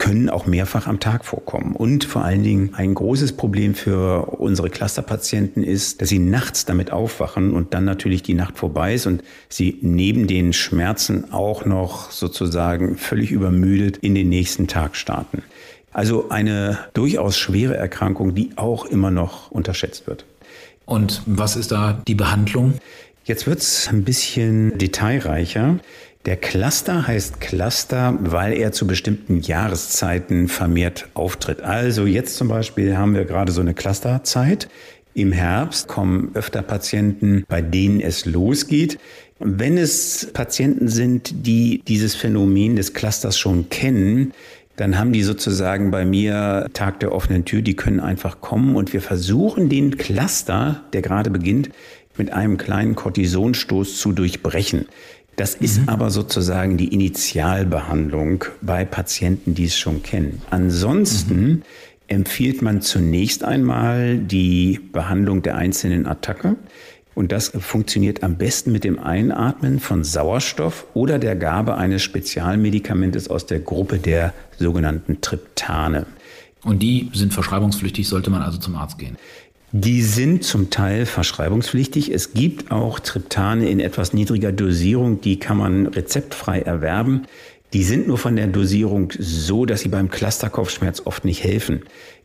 können 0.02 0.32
auch 0.32 0.48
mehrfach 0.48 0.88
am 0.88 1.00
Tag 1.00 1.26
vorkommen. 1.26 1.76
Und 1.76 2.06
vor 2.06 2.26
allen 2.26 2.42
Dingen 2.42 2.74
ein 2.74 2.96
großes 2.96 3.34
Problem 3.34 3.76
für 3.76 4.40
unsere 4.40 4.72
Clusterpatienten 4.72 5.64
ist, 5.64 6.02
dass 6.02 6.10
sie 6.10 6.18
nachts 6.18 6.66
damit 6.66 6.92
aufwachen 6.92 7.54
und 7.54 7.76
dann 7.76 7.86
natürlich 7.86 8.24
die 8.24 8.34
Nacht 8.34 8.58
vorbei 8.58 8.96
ist 8.96 9.06
und 9.06 9.24
sie 9.48 9.78
neben 9.82 10.26
den 10.26 10.54
Schmerzen 10.54 11.32
auch 11.32 11.66
noch 11.66 12.10
sozusagen 12.10 12.98
völlig 12.98 13.30
übermüdet 13.30 13.98
in 13.98 14.16
den 14.16 14.30
nächsten 14.30 14.66
Tag 14.66 14.96
starten. 14.96 15.44
Also 15.94 16.30
eine 16.30 16.80
durchaus 16.96 17.38
schwere 17.38 17.78
Erkrankung, 17.78 18.34
die 18.34 18.54
auch 18.56 18.86
immer 18.86 19.12
noch 19.12 19.52
unterschätzt 19.52 20.08
wird. 20.08 20.26
Und 20.86 21.22
was 21.28 21.56
ist 21.56 21.72
da 21.72 22.02
die 22.08 22.16
Behandlung? 22.16 22.74
Jetzt 23.26 23.46
wird's 23.46 23.88
ein 23.88 24.04
bisschen 24.04 24.80
detailreicher. 24.80 25.78
Der 26.26 26.38
Cluster 26.38 27.08
heißt 27.08 27.42
Cluster, 27.42 28.16
weil 28.20 28.54
er 28.54 28.72
zu 28.72 28.86
bestimmten 28.86 29.42
Jahreszeiten 29.42 30.48
vermehrt 30.48 31.08
auftritt. 31.16 31.62
Also 31.64 32.06
jetzt 32.06 32.36
zum 32.36 32.48
Beispiel 32.48 32.96
haben 32.96 33.16
wir 33.16 33.26
gerade 33.26 33.52
so 33.52 33.62
eine 33.62 33.74
Clusterzeit. 33.74 34.70
Im 35.16 35.32
Herbst 35.32 35.88
kommen 35.88 36.30
öfter 36.36 36.62
Patienten, 36.62 37.44
bei 37.48 37.64
denen 37.64 38.00
es 38.00 38.26
losgeht. 38.26 39.00
Wenn 39.40 39.80
es 39.80 40.30
Patienten 40.32 40.90
sind, 40.90 41.48
die 41.48 41.82
dieses 41.88 42.14
Phänomen 42.14 42.76
des 42.76 42.94
Clusters 42.94 43.40
schon 43.40 43.70
kennen, 43.70 44.32
dann 44.76 45.00
haben 45.00 45.14
die 45.14 45.24
sozusagen 45.24 45.90
bei 45.90 46.06
mir 46.06 46.68
Tag 46.74 47.00
der 47.00 47.14
offenen 47.14 47.46
Tür, 47.46 47.64
die 47.64 47.76
können 47.76 48.00
einfach 48.00 48.42
kommen 48.42 48.76
und 48.76 48.94
wir 48.94 49.02
versuchen 49.02 49.70
den 49.70 49.98
Cluster, 49.98 50.84
der 50.94 51.02
gerade 51.02 51.32
beginnt, 51.32 51.70
mit 52.18 52.32
einem 52.32 52.58
kleinen 52.58 52.96
Kortisonstoß 52.96 53.98
zu 53.98 54.12
durchbrechen. 54.12 54.86
Das 55.42 55.56
ist 55.56 55.82
mhm. 55.82 55.90
aber 55.90 56.12
sozusagen 56.12 56.78
die 56.78 56.94
Initialbehandlung 56.94 58.46
bei 58.62 58.86
Patienten, 58.86 59.56
die 59.56 59.66
es 59.66 59.76
schon 59.76 60.04
kennen. 60.04 60.44
Ansonsten 60.52 61.42
mhm. 61.42 61.62
empfiehlt 62.08 62.62
man 62.62 62.84
zunächst 62.84 63.44
einmal 63.44 64.20
die 64.20 64.80
Behandlung 64.94 65.42
der 65.42 65.56
einzelnen 65.56 66.06
Attacke. 66.06 66.58
Und 67.16 67.32
das 67.32 67.54
funktioniert 67.60 68.22
am 68.22 68.36
besten 68.38 68.72
mit 68.72 68.84
dem 68.84 69.00
Einatmen 69.00 69.80
von 69.80 70.04
Sauerstoff 70.04 70.86
oder 70.94 71.18
der 71.18 71.36
Gabe 71.36 71.76
eines 71.76 72.04
Spezialmedikamentes 72.04 73.28
aus 73.28 73.48
der 73.48 73.62
Gruppe 73.62 73.98
der 73.98 74.36
sogenannten 74.60 75.22
Triptane. 75.22 76.06
Und 76.64 76.84
die 76.84 77.10
sind 77.16 77.34
verschreibungspflichtig, 77.34 78.08
sollte 78.08 78.30
man 78.30 78.44
also 78.44 78.60
zum 78.60 78.76
Arzt 78.76 79.00
gehen. 79.00 79.18
Die 79.74 80.02
sind 80.02 80.44
zum 80.44 80.70
Teil 80.70 81.06
verschreibungspflichtig. 81.06 82.14
Es 82.14 82.34
gibt 82.34 82.72
auch 82.72 83.00
Triptane 83.00 83.70
in 83.70 83.80
etwas 83.80 84.12
niedriger 84.12 84.52
Dosierung, 84.52 85.22
die 85.22 85.40
kann 85.40 85.58
man 85.58 85.88
rezeptfrei 85.88 86.60
erwerben. 86.60 87.24
Die 87.72 87.84
sind 87.84 88.06
nur 88.06 88.18
von 88.18 88.36
der 88.36 88.48
Dosierung 88.48 89.14
so, 89.18 89.66
dass 89.66 89.80
sie 89.80 89.88
beim 89.88 90.10
Clusterkopfschmerz 90.10 91.04
oft 91.06 91.24
nicht 91.24 91.46
helfen. 91.46 91.84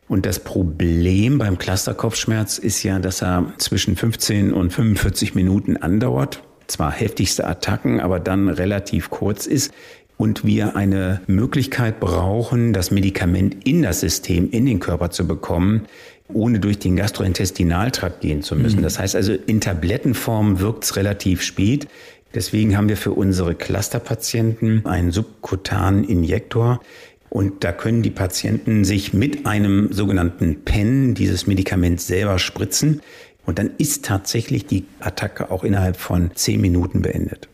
Und 0.09 0.25
das 0.25 0.39
Problem 0.39 1.37
beim 1.37 1.57
Clusterkopfschmerz 1.57 2.57
ist 2.57 2.83
ja, 2.83 2.99
dass 2.99 3.21
er 3.21 3.53
zwischen 3.59 3.95
15 3.95 4.51
und 4.51 4.73
45 4.73 5.33
Minuten 5.33 5.77
andauert. 5.77 6.41
zwar 6.67 6.91
heftigste 6.91 7.47
Attacken, 7.47 8.01
aber 8.01 8.19
dann 8.19 8.49
relativ 8.49 9.09
kurz 9.09 9.45
ist 9.45 9.71
und 10.17 10.43
wir 10.45 10.75
eine 10.75 11.21
Möglichkeit 11.27 11.99
brauchen, 11.99 12.73
das 12.73 12.91
Medikament 12.91 13.67
in 13.67 13.83
das 13.83 13.99
System, 13.99 14.49
in 14.49 14.65
den 14.65 14.79
Körper 14.79 15.11
zu 15.11 15.27
bekommen, 15.27 15.85
ohne 16.33 16.59
durch 16.59 16.79
den 16.79 16.95
Gastrointestinaltrakt 16.95 18.21
gehen 18.21 18.41
zu 18.41 18.55
müssen. 18.55 18.79
Mhm. 18.79 18.83
Das 18.83 18.99
heißt 18.99 19.15
also, 19.15 19.33
in 19.33 19.61
Tablettenform 19.61 20.59
wirkt 20.59 20.83
es 20.83 20.95
relativ 20.95 21.41
spät. 21.41 21.87
Deswegen 22.33 22.75
haben 22.75 22.89
wir 22.89 22.97
für 22.97 23.11
unsere 23.11 23.55
Clusterpatienten 23.55 24.85
einen 24.85 25.11
subkutanen 25.11 26.03
Injektor. 26.03 26.81
Und 27.29 27.63
da 27.63 27.71
können 27.71 28.03
die 28.03 28.09
Patienten 28.09 28.85
sich 28.85 29.13
mit 29.13 29.45
einem 29.45 29.91
sogenannten 29.91 30.63
Pen 30.63 31.13
dieses 31.13 31.45
Medikament 31.45 32.01
selber 32.01 32.39
spritzen. 32.39 33.01
Und 33.45 33.59
dann 33.59 33.71
ist 33.77 34.05
tatsächlich 34.05 34.65
die 34.65 34.85
Attacke 34.99 35.51
auch 35.51 35.63
innerhalb 35.63 35.97
von 35.97 36.31
zehn 36.35 36.59
Minuten 36.59 37.01
beendet. 37.01 37.47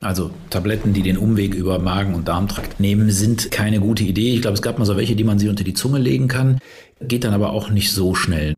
Also 0.00 0.30
Tabletten, 0.50 0.92
die 0.92 1.02
den 1.02 1.16
Umweg 1.16 1.54
über 1.54 1.78
Magen- 1.78 2.14
und 2.14 2.28
Darmtrakt 2.28 2.80
nehmen, 2.80 3.10
sind 3.10 3.50
keine 3.50 3.80
gute 3.80 4.04
Idee. 4.04 4.34
Ich 4.34 4.42
glaube, 4.42 4.54
es 4.54 4.62
gab 4.62 4.78
mal 4.78 4.84
so 4.84 4.96
welche, 4.96 5.16
die 5.16 5.24
man 5.24 5.38
sich 5.38 5.48
unter 5.48 5.64
die 5.64 5.74
Zunge 5.74 5.98
legen 5.98 6.28
kann, 6.28 6.58
geht 7.00 7.24
dann 7.24 7.32
aber 7.32 7.50
auch 7.50 7.70
nicht 7.70 7.92
so 7.92 8.14
schnell. 8.14 8.54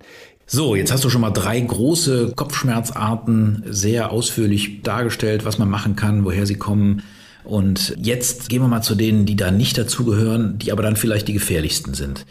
So, 0.46 0.74
jetzt 0.74 0.90
hast 0.90 1.04
du 1.04 1.10
schon 1.10 1.20
mal 1.20 1.30
drei 1.30 1.60
große 1.60 2.32
Kopfschmerzarten 2.34 3.64
sehr 3.68 4.10
ausführlich 4.10 4.82
dargestellt, 4.82 5.44
was 5.44 5.58
man 5.58 5.68
machen 5.68 5.94
kann, 5.94 6.24
woher 6.24 6.46
sie 6.46 6.56
kommen. 6.56 7.02
Und 7.44 7.94
jetzt 8.00 8.48
gehen 8.48 8.62
wir 8.62 8.68
mal 8.68 8.82
zu 8.82 8.94
denen, 8.94 9.26
die 9.26 9.36
da 9.36 9.50
nicht 9.50 9.78
dazugehören, 9.78 10.58
die 10.58 10.72
aber 10.72 10.82
dann 10.82 10.96
vielleicht 10.96 11.28
die 11.28 11.34
gefährlichsten 11.34 11.94
sind. 11.94 12.26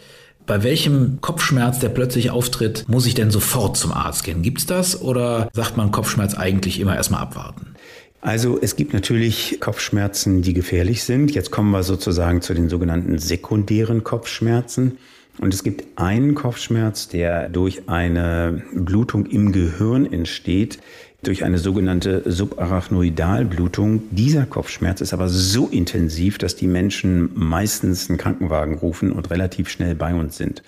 Bei 0.46 0.62
welchem 0.62 1.20
Kopfschmerz, 1.20 1.78
der 1.78 1.90
plötzlich 1.90 2.30
auftritt, 2.30 2.86
muss 2.88 3.06
ich 3.06 3.14
denn 3.14 3.30
sofort 3.30 3.76
zum 3.76 3.92
Arzt 3.92 4.24
gehen? 4.24 4.42
Gibt's 4.42 4.66
das 4.66 5.00
oder 5.00 5.48
sagt 5.52 5.76
man 5.76 5.92
Kopfschmerz 5.92 6.34
eigentlich 6.34 6.80
immer 6.80 6.96
erstmal 6.96 7.20
abwarten? 7.20 7.74
Also 8.20 8.58
es 8.60 8.74
gibt 8.74 8.92
natürlich 8.94 9.58
Kopfschmerzen, 9.60 10.42
die 10.42 10.52
gefährlich 10.52 11.04
sind. 11.04 11.30
Jetzt 11.30 11.50
kommen 11.50 11.70
wir 11.70 11.84
sozusagen 11.84 12.42
zu 12.42 12.52
den 12.52 12.68
sogenannten 12.68 13.18
sekundären 13.18 14.02
Kopfschmerzen. 14.02 14.98
Und 15.38 15.54
es 15.54 15.62
gibt 15.62 15.84
einen 15.96 16.34
Kopfschmerz, 16.34 17.08
der 17.08 17.48
durch 17.48 17.88
eine 17.88 18.62
Blutung 18.74 19.26
im 19.26 19.52
Gehirn 19.52 20.12
entsteht, 20.12 20.80
durch 21.22 21.44
eine 21.44 21.58
sogenannte 21.58 22.22
Subarachnoidalblutung. 22.26 24.02
Dieser 24.10 24.46
Kopfschmerz 24.46 25.00
ist 25.00 25.12
aber 25.12 25.28
so 25.28 25.68
intensiv, 25.68 26.38
dass 26.38 26.56
die 26.56 26.66
Menschen 26.66 27.30
meistens 27.34 28.08
einen 28.08 28.18
Krankenwagen 28.18 28.74
rufen 28.74 29.12
und 29.12 29.30
relativ 29.30 29.68
schnell 29.68 29.94
bei 29.94 30.12
uns 30.12 30.36
sind. 30.36 30.64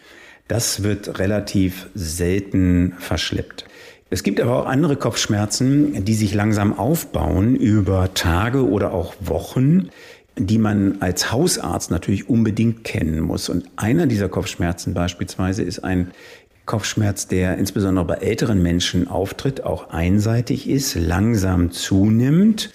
Das 0.47 0.85
wird 0.85 1.19
relativ 1.19 1.89
selten 1.95 2.95
verschleppt. 2.99 3.65
Es 4.13 4.25
gibt 4.25 4.41
aber 4.41 4.61
auch 4.61 4.67
andere 4.67 4.97
Kopfschmerzen, 4.97 6.05
die 6.05 6.15
sich 6.15 6.35
langsam 6.35 6.77
aufbauen 6.77 7.55
über 7.55 8.13
Tage 8.13 8.69
oder 8.69 8.93
auch 8.93 9.15
Wochen, 9.21 9.91
die 10.37 10.59
man 10.59 11.01
als 11.01 11.31
Hausarzt 11.31 11.93
natürlich 11.93 12.29
unbedingt 12.29 12.83
kennen 12.83 13.21
muss. 13.21 13.49
Und 13.49 13.69
einer 13.77 14.07
dieser 14.07 14.29
Kopfschmerzen 14.29 14.95
beispielsweise 14.95 15.63
ist 15.63 15.85
ein 15.85 16.11
Kopfschmerz, 16.67 17.29
der 17.29 17.57
insbesondere 17.57 18.05
bei 18.05 18.15
älteren 18.15 18.61
Menschen 18.61 19.07
auftritt, 19.07 19.63
auch 19.63 19.91
einseitig 19.91 20.69
ist, 20.69 20.97
langsam 20.97 21.71
zunimmt 21.71 22.71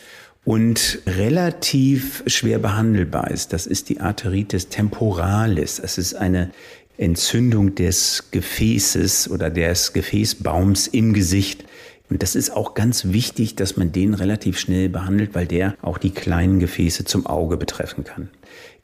und 0.45 0.99
relativ 1.05 2.23
schwer 2.27 2.59
behandelbar 2.59 3.29
ist. 3.31 3.51
Das 3.51 3.67
ist 3.67 3.89
die 3.89 3.99
Arteritis 3.99 4.69
temporalis. 4.69 5.79
Es 5.79 5.97
ist 5.97 6.13
eine 6.13 6.51
Entzündung 6.97 7.75
des 7.75 8.25
Gefäßes 8.31 9.29
oder 9.29 9.49
des 9.49 9.93
Gefäßbaums 9.93 10.87
im 10.87 11.13
Gesicht. 11.13 11.65
Und 12.09 12.21
das 12.21 12.35
ist 12.35 12.51
auch 12.51 12.73
ganz 12.73 13.05
wichtig, 13.05 13.55
dass 13.55 13.77
man 13.77 13.91
den 13.91 14.13
relativ 14.13 14.59
schnell 14.59 14.89
behandelt, 14.89 15.33
weil 15.33 15.47
der 15.47 15.75
auch 15.81 15.97
die 15.97 16.11
kleinen 16.11 16.59
Gefäße 16.59 17.05
zum 17.05 17.25
Auge 17.25 17.57
betreffen 17.57 18.03
kann. 18.03 18.29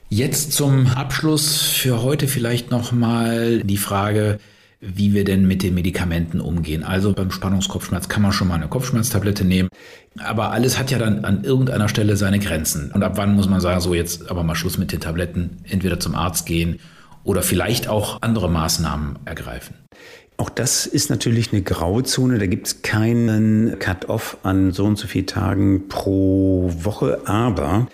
Jetzt 0.09 0.51
zum 0.53 0.87
Abschluss 0.87 1.61
für 1.61 2.03
heute 2.03 2.27
vielleicht 2.27 2.69
nochmal 2.69 3.59
die 3.63 3.77
Frage, 3.77 4.39
wie 4.81 5.13
wir 5.13 5.23
denn 5.23 5.47
mit 5.47 5.61
den 5.61 5.75
Medikamenten 5.75 6.41
umgehen. 6.41 6.83
Also 6.83 7.13
beim 7.13 7.29
Spannungskopfschmerz 7.29 8.09
kann 8.09 8.23
man 8.23 8.33
schon 8.33 8.47
mal 8.47 8.55
eine 8.55 8.67
Kopfschmerztablette 8.67 9.45
nehmen. 9.45 9.69
Aber 10.17 10.51
alles 10.51 10.79
hat 10.79 10.89
ja 10.89 10.97
dann 10.97 11.23
an 11.23 11.43
irgendeiner 11.43 11.87
Stelle 11.87 12.17
seine 12.17 12.39
Grenzen. 12.39 12.91
Und 12.91 13.03
ab 13.03 13.13
wann 13.15 13.35
muss 13.35 13.47
man 13.47 13.61
sagen, 13.61 13.79
so 13.79 13.93
jetzt 13.93 14.29
aber 14.29 14.43
mal 14.43 14.55
Schluss 14.55 14.79
mit 14.79 14.91
den 14.91 14.99
Tabletten, 14.99 15.59
entweder 15.69 15.99
zum 15.99 16.15
Arzt 16.15 16.47
gehen 16.47 16.79
oder 17.23 17.43
vielleicht 17.43 17.87
auch 17.87 18.17
andere 18.21 18.49
Maßnahmen 18.49 19.19
ergreifen? 19.25 19.75
Auch 20.37 20.49
das 20.49 20.87
ist 20.87 21.09
natürlich 21.09 21.53
eine 21.53 21.61
Grauzone. 21.61 22.39
Da 22.39 22.47
gibt 22.47 22.67
es 22.67 22.81
keinen 22.81 23.77
Cut-off 23.77 24.37
an 24.41 24.71
so 24.71 24.85
und 24.85 24.97
so 24.97 25.07
vielen 25.07 25.27
Tagen 25.27 25.87
pro 25.87 26.71
Woche. 26.73 27.21
Aber 27.25 27.87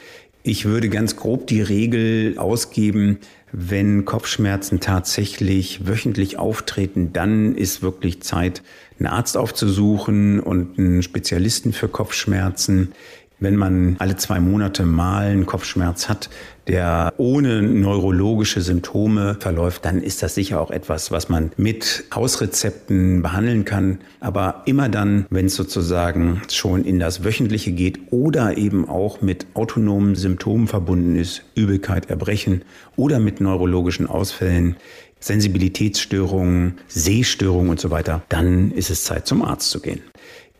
ich 0.44 0.64
würde 0.64 0.88
ganz 0.88 1.18
grob 1.18 1.48
die 1.48 1.62
Regel 1.62 2.38
ausgeben, 2.38 3.20
wenn 3.52 4.06
Kopfschmerzen 4.06 4.80
tatsächlich 4.80 5.88
wöchentlich 5.88 6.38
auftreten, 6.38 7.12
dann 7.14 7.56
ist 7.56 7.82
wirklich 7.82 8.22
Zeit, 8.22 8.62
einen 9.00 9.08
Arzt 9.08 9.38
aufzusuchen 9.38 10.40
und 10.40 10.78
einen 10.78 11.02
Spezialisten 11.02 11.74
für 11.74 11.88
Kopfschmerzen. 11.88 12.94
Wenn 13.40 13.56
man 13.56 13.98
alle 14.00 14.16
zwei 14.16 14.40
Monate 14.40 14.84
mal 14.84 15.28
einen 15.28 15.46
Kopfschmerz 15.46 16.10
hat, 16.10 16.30
der 16.68 17.14
ohne 17.18 17.62
neurologische 17.62 18.62
Symptome 18.62 19.38
verläuft, 19.40 19.86
dann 19.86 20.02
ist 20.02 20.24
das 20.24 20.34
sicher 20.34 20.60
auch 20.60 20.72
etwas, 20.72 21.12
was 21.12 21.30
man 21.30 21.52
mit 21.56 22.06
Hausrezepten 22.14 23.22
behandeln 23.22 23.64
kann. 23.64 24.00
Aber 24.20 24.64
immer 24.66 24.90
dann, 24.90 25.28
wenn 25.30 25.46
es 25.46 25.56
sozusagen 25.56 26.42
schon 26.52 26.84
in 26.84 27.00
das 27.00 27.24
Wöchentliche 27.24 27.72
geht 27.72 28.12
oder 28.12 28.58
eben 28.58 28.90
auch 28.90 29.22
mit 29.22 29.46
autonomen 29.54 30.16
Symptomen 30.16 30.68
verbunden 30.68 31.16
ist, 31.16 31.44
Übelkeit, 31.54 32.10
Erbrechen 32.10 32.64
oder 32.96 33.20
mit 33.20 33.40
neurologischen 33.40 34.08
Ausfällen, 34.08 34.78
Sensibilitätsstörungen, 35.20 36.80
Sehstörungen 36.88 37.70
und 37.70 37.80
so 37.80 37.92
weiter, 37.92 38.24
dann 38.30 38.72
ist 38.72 38.90
es 38.90 39.04
Zeit 39.04 39.28
zum 39.28 39.44
Arzt 39.44 39.70
zu 39.70 39.80
gehen. 39.80 40.02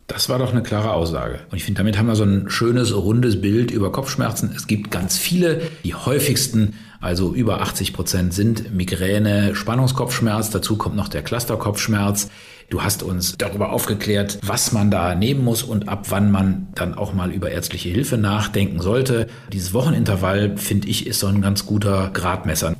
Das 0.08 0.30
war 0.30 0.38
doch 0.38 0.52
eine 0.52 0.62
klare 0.62 0.94
Aussage. 0.94 1.40
Und 1.50 1.58
ich 1.58 1.64
finde, 1.64 1.80
damit 1.80 1.98
haben 1.98 2.06
wir 2.06 2.16
so 2.16 2.24
ein 2.24 2.48
schönes, 2.48 2.96
rundes 2.96 3.42
Bild 3.42 3.70
über 3.70 3.92
Kopfschmerzen. 3.92 4.50
Es 4.56 4.66
gibt 4.66 4.90
ganz 4.90 5.18
viele. 5.18 5.60
Die 5.84 5.94
häufigsten, 5.94 6.76
also 6.98 7.34
über 7.34 7.60
80 7.60 7.92
Prozent, 7.92 8.32
sind 8.32 8.74
Migräne, 8.74 9.54
Spannungskopfschmerz. 9.54 10.48
Dazu 10.48 10.78
kommt 10.78 10.96
noch 10.96 11.08
der 11.08 11.22
Clusterkopfschmerz. 11.22 12.30
Du 12.70 12.82
hast 12.82 13.02
uns 13.02 13.36
darüber 13.36 13.70
aufgeklärt, 13.70 14.38
was 14.42 14.72
man 14.72 14.90
da 14.90 15.14
nehmen 15.14 15.44
muss 15.44 15.62
und 15.62 15.90
ab 15.90 16.06
wann 16.08 16.30
man 16.30 16.68
dann 16.74 16.94
auch 16.94 17.12
mal 17.12 17.30
über 17.30 17.50
ärztliche 17.50 17.90
Hilfe 17.90 18.16
nachdenken 18.16 18.80
sollte. 18.80 19.26
Dieses 19.52 19.74
Wochenintervall, 19.74 20.56
finde 20.56 20.88
ich, 20.88 21.06
ist 21.06 21.20
so 21.20 21.26
ein 21.26 21.42
ganz 21.42 21.66
guter 21.66 22.08
Gradmesser. 22.14 22.76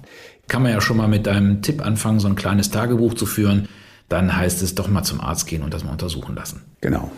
Kann 0.47 0.63
man 0.63 0.73
ja 0.73 0.81
schon 0.81 0.97
mal 0.97 1.09
mit 1.09 1.27
deinem 1.27 1.61
Tipp 1.61 1.85
anfangen, 1.85 2.21
so 2.21 2.29
ein 2.29 2.37
kleines 2.37 2.71
Tagebuch 2.71 3.13
zu 3.13 3.27
führen 3.27 3.69
dann 4.09 4.37
heißt 4.37 4.63
es 4.63 4.75
doch 4.75 4.89
mal 4.89 5.03
zum 5.03 5.21
Arzt 5.21 5.47
gehen 5.47 5.63
und 5.63 5.75
das 5.75 5.85
mal 5.85 5.93
untersuchen 5.93 6.35
lassen. 6.35 6.63
Genau. 6.81 7.11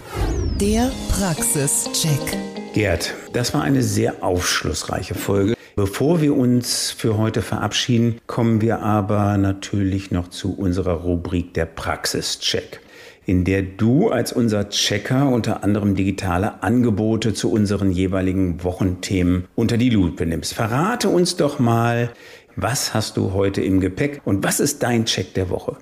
Der 0.61 0.91
Praxischeck. 1.11 2.37
Gerd, 2.75 3.15
das 3.33 3.55
war 3.55 3.63
eine 3.63 3.83
sehr 3.83 4.23
aufschlussreiche 4.23 5.15
Folge. 5.15 5.55
Bevor 5.77 6.21
wir 6.21 6.37
uns 6.37 6.91
für 6.91 7.17
heute 7.17 7.43
verabschieden, 7.43 8.21
kommen 8.27 8.61
wir 8.61 8.81
aber 8.81 9.39
natürlich 9.39 10.11
noch 10.11 10.29
zu 10.29 10.55
unserer 10.57 10.95
Rubrik 10.95 11.55
der 11.55 11.67
Praxischeck 11.67 12.81
in 13.27 13.45
der 13.45 13.63
du 13.63 14.09
als 14.09 14.33
unser 14.33 14.71
Checker 14.71 15.29
unter 15.29 15.63
anderem 15.63 15.95
digitale 15.95 16.65
Angebote 16.65 17.33
zu 17.33 17.53
unseren 17.53 17.93
jeweiligen 17.93 18.65
Wochenthemen 18.65 19.45
unter 19.55 19.77
die 19.77 19.91
Lupe 19.91 20.27
nimmst. 20.27 20.55
Verrate 20.55 21.09
uns 21.09 21.37
doch 21.37 21.61
mal, 21.61 22.11
was 22.57 22.93
hast 22.93 23.17
du 23.17 23.33
heute 23.33 23.61
im 23.61 23.79
Gepäck 23.79 24.21
und 24.25 24.43
was 24.43 24.59
ist 24.59 24.83
dein 24.83 25.05
Check 25.05 25.35
der 25.35 25.49
Woche? 25.49 25.77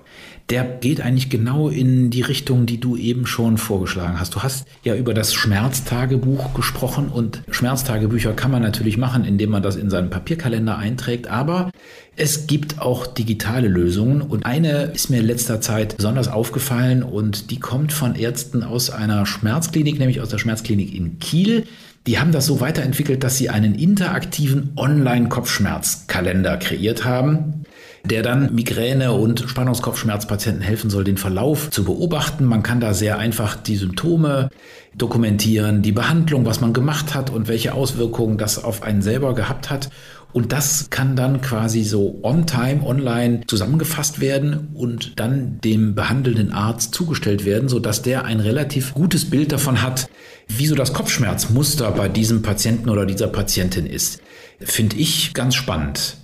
Der 0.49 0.63
geht 0.63 0.99
eigentlich 0.99 1.29
genau 1.29 1.69
in 1.69 2.09
die 2.09 2.21
Richtung, 2.21 2.65
die 2.65 2.79
du 2.79 2.95
eben 2.95 3.27
schon 3.27 3.57
vorgeschlagen 3.57 4.19
hast. 4.19 4.33
Du 4.33 4.41
hast 4.41 4.65
ja 4.83 4.95
über 4.95 5.13
das 5.13 5.33
Schmerztagebuch 5.33 6.55
gesprochen 6.55 7.09
und 7.09 7.43
Schmerztagebücher 7.51 8.33
kann 8.33 8.49
man 8.49 8.63
natürlich 8.63 8.97
machen, 8.97 9.25
indem 9.25 9.51
man 9.51 9.61
das 9.61 9.75
in 9.75 9.91
seinen 9.91 10.09
Papierkalender 10.09 10.77
einträgt, 10.77 11.27
aber 11.27 11.71
es 12.15 12.47
gibt 12.47 12.81
auch 12.81 13.05
digitale 13.05 13.67
Lösungen 13.67 14.21
und 14.21 14.45
eine 14.45 14.91
ist 14.93 15.11
mir 15.11 15.19
in 15.19 15.27
letzter 15.27 15.61
Zeit 15.61 15.97
besonders 15.97 16.27
aufgefallen 16.27 17.03
und 17.03 17.51
die 17.51 17.59
kommt 17.59 17.93
von 17.93 18.15
Ärzten 18.15 18.63
aus 18.63 18.89
einer 18.89 19.27
Schmerzklinik, 19.27 19.99
nämlich 19.99 20.19
aus 20.19 20.29
der 20.29 20.39
Schmerzklinik 20.39 20.93
in 20.95 21.19
Kiel. 21.19 21.65
Die 22.07 22.17
haben 22.17 22.31
das 22.31 22.47
so 22.47 22.59
weiterentwickelt, 22.59 23.23
dass 23.23 23.37
sie 23.37 23.49
einen 23.49 23.75
interaktiven 23.75 24.71
Online-Kopfschmerzkalender 24.75 26.57
kreiert 26.57 27.05
haben 27.05 27.65
der 28.05 28.23
dann 28.23 28.53
Migräne 28.53 29.11
und 29.11 29.45
Spannungskopfschmerzpatienten 29.47 30.61
helfen 30.61 30.89
soll, 30.89 31.03
den 31.03 31.17
Verlauf 31.17 31.69
zu 31.69 31.83
beobachten. 31.83 32.45
Man 32.45 32.63
kann 32.63 32.79
da 32.79 32.93
sehr 32.93 33.17
einfach 33.17 33.55
die 33.55 33.75
Symptome 33.75 34.49
dokumentieren, 34.95 35.81
die 35.81 35.91
Behandlung, 35.91 36.45
was 36.45 36.61
man 36.61 36.73
gemacht 36.73 37.13
hat 37.13 37.29
und 37.29 37.47
welche 37.47 37.73
Auswirkungen 37.73 38.37
das 38.37 38.63
auf 38.63 38.83
einen 38.83 39.01
selber 39.01 39.35
gehabt 39.35 39.69
hat. 39.69 39.89
Und 40.31 40.51
das 40.51 40.91
kann 40.91 41.15
dann 41.15 41.41
quasi 41.41 41.83
so 41.83 42.19
on-time, 42.21 42.85
online 42.85 43.41
zusammengefasst 43.47 44.19
werden 44.19 44.69
und 44.75 45.19
dann 45.19 45.59
dem 45.61 45.95
behandelnden 45.95 46.51
Arzt 46.51 46.93
zugestellt 46.93 47.45
werden, 47.45 47.67
sodass 47.67 48.03
der 48.03 48.25
ein 48.25 48.39
relativ 48.39 48.93
gutes 48.93 49.29
Bild 49.29 49.51
davon 49.51 49.81
hat, 49.81 50.07
wie 50.47 50.67
so 50.67 50.75
das 50.75 50.93
Kopfschmerzmuster 50.93 51.91
bei 51.91 52.09
diesem 52.09 52.43
Patienten 52.43 52.89
oder 52.89 53.07
dieser 53.07 53.27
Patientin 53.27 53.87
ist. 53.87 54.21
Finde 54.59 54.97
ich 54.97 55.33
ganz 55.33 55.55
spannend. 55.55 56.17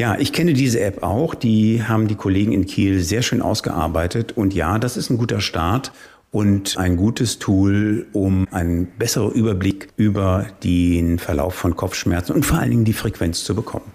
Ja, 0.00 0.16
ich 0.18 0.32
kenne 0.32 0.54
diese 0.54 0.80
App 0.80 1.02
auch. 1.02 1.34
Die 1.34 1.82
haben 1.82 2.08
die 2.08 2.14
Kollegen 2.14 2.52
in 2.52 2.64
Kiel 2.64 3.00
sehr 3.00 3.20
schön 3.20 3.42
ausgearbeitet. 3.42 4.32
Und 4.34 4.54
ja, 4.54 4.78
das 4.78 4.96
ist 4.96 5.10
ein 5.10 5.18
guter 5.18 5.42
Start 5.42 5.92
und 6.30 6.78
ein 6.78 6.96
gutes 6.96 7.38
Tool, 7.38 8.06
um 8.14 8.48
einen 8.50 8.86
besseren 8.98 9.30
Überblick 9.32 9.88
über 9.98 10.46
den 10.64 11.18
Verlauf 11.18 11.52
von 11.52 11.76
Kopfschmerzen 11.76 12.32
und 12.32 12.46
vor 12.46 12.58
allen 12.58 12.70
Dingen 12.70 12.86
die 12.86 12.94
Frequenz 12.94 13.44
zu 13.44 13.54
bekommen. 13.54 13.92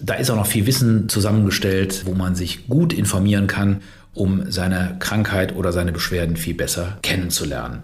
Da 0.00 0.14
ist 0.14 0.28
auch 0.28 0.34
noch 0.34 0.48
viel 0.48 0.66
Wissen 0.66 1.08
zusammengestellt, 1.08 2.02
wo 2.04 2.14
man 2.14 2.34
sich 2.34 2.66
gut 2.66 2.92
informieren 2.92 3.46
kann, 3.46 3.82
um 4.12 4.50
seine 4.50 4.96
Krankheit 4.98 5.54
oder 5.54 5.70
seine 5.70 5.92
Beschwerden 5.92 6.36
viel 6.36 6.54
besser 6.54 6.98
kennenzulernen. 7.02 7.82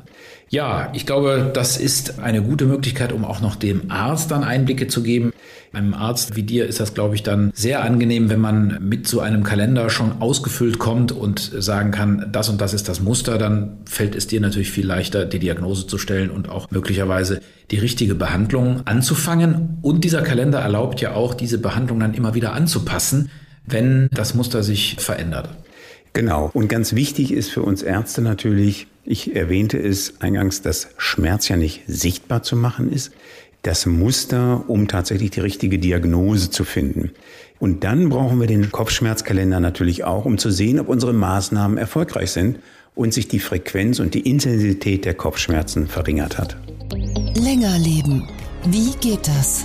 Ja, 0.48 0.90
ich 0.94 1.06
glaube, 1.06 1.48
das 1.54 1.76
ist 1.76 2.18
eine 2.18 2.42
gute 2.42 2.64
Möglichkeit, 2.64 3.12
um 3.12 3.24
auch 3.24 3.40
noch 3.40 3.54
dem 3.54 3.92
Arzt 3.92 4.32
dann 4.32 4.42
Einblicke 4.42 4.88
zu 4.88 5.04
geben. 5.04 5.32
Einem 5.72 5.94
Arzt 5.94 6.34
wie 6.34 6.42
dir 6.42 6.66
ist 6.66 6.80
das, 6.80 6.94
glaube 6.94 7.14
ich, 7.14 7.22
dann 7.22 7.52
sehr 7.54 7.84
angenehm, 7.84 8.28
wenn 8.28 8.40
man 8.40 8.78
mit 8.80 9.06
so 9.06 9.20
einem 9.20 9.44
Kalender 9.44 9.88
schon 9.88 10.20
ausgefüllt 10.20 10.80
kommt 10.80 11.12
und 11.12 11.52
sagen 11.58 11.92
kann, 11.92 12.28
das 12.32 12.48
und 12.48 12.60
das 12.60 12.74
ist 12.74 12.88
das 12.88 13.00
Muster, 13.00 13.38
dann 13.38 13.78
fällt 13.84 14.16
es 14.16 14.26
dir 14.26 14.40
natürlich 14.40 14.72
viel 14.72 14.86
leichter, 14.86 15.26
die 15.26 15.38
Diagnose 15.38 15.86
zu 15.86 15.96
stellen 15.96 16.30
und 16.30 16.48
auch 16.48 16.68
möglicherweise 16.72 17.40
die 17.70 17.78
richtige 17.78 18.16
Behandlung 18.16 18.82
anzufangen. 18.86 19.78
Und 19.80 20.02
dieser 20.02 20.22
Kalender 20.22 20.58
erlaubt 20.58 21.00
ja 21.00 21.14
auch, 21.14 21.34
diese 21.34 21.58
Behandlung 21.58 22.00
dann 22.00 22.14
immer 22.14 22.34
wieder 22.34 22.52
anzupassen, 22.52 23.30
wenn 23.64 24.08
das 24.10 24.34
Muster 24.34 24.64
sich 24.64 24.96
verändert. 24.98 25.50
Genau. 26.12 26.50
Und 26.52 26.68
ganz 26.68 26.94
wichtig 26.96 27.32
ist 27.32 27.50
für 27.50 27.62
uns 27.62 27.82
Ärzte 27.82 28.22
natürlich, 28.22 28.88
ich 29.04 29.36
erwähnte 29.36 29.78
es 29.78 30.20
eingangs, 30.20 30.62
dass 30.62 30.88
Schmerz 30.96 31.48
ja 31.48 31.56
nicht 31.56 31.82
sichtbar 31.86 32.42
zu 32.42 32.56
machen 32.56 32.92
ist 32.92 33.12
das 33.62 33.86
Muster, 33.86 34.64
um 34.68 34.88
tatsächlich 34.88 35.30
die 35.30 35.40
richtige 35.40 35.78
Diagnose 35.78 36.50
zu 36.50 36.64
finden. 36.64 37.12
Und 37.58 37.84
dann 37.84 38.08
brauchen 38.08 38.40
wir 38.40 38.46
den 38.46 38.72
Kopfschmerzkalender 38.72 39.60
natürlich 39.60 40.04
auch, 40.04 40.24
um 40.24 40.38
zu 40.38 40.50
sehen, 40.50 40.80
ob 40.80 40.88
unsere 40.88 41.12
Maßnahmen 41.12 41.76
erfolgreich 41.76 42.30
sind 42.30 42.58
und 42.94 43.12
sich 43.12 43.28
die 43.28 43.38
Frequenz 43.38 44.00
und 44.00 44.14
die 44.14 44.28
Intensität 44.28 45.04
der 45.04 45.14
Kopfschmerzen 45.14 45.86
verringert 45.86 46.38
hat. 46.38 46.56
Länger 47.36 47.78
leben. 47.78 48.28
Wie 48.64 48.92
geht 49.00 49.28
das? 49.28 49.64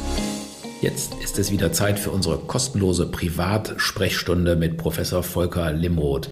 Jetzt 0.82 1.14
ist 1.24 1.40
es 1.40 1.52
wieder 1.52 1.72
Zeit 1.72 1.98
für 1.98 2.12
unsere 2.12 2.38
kostenlose 2.38 3.08
Privatsprechstunde 3.08 4.56
mit 4.56 4.78
Professor 4.78 5.24
Volker 5.24 5.72
Limroth. 5.72 6.30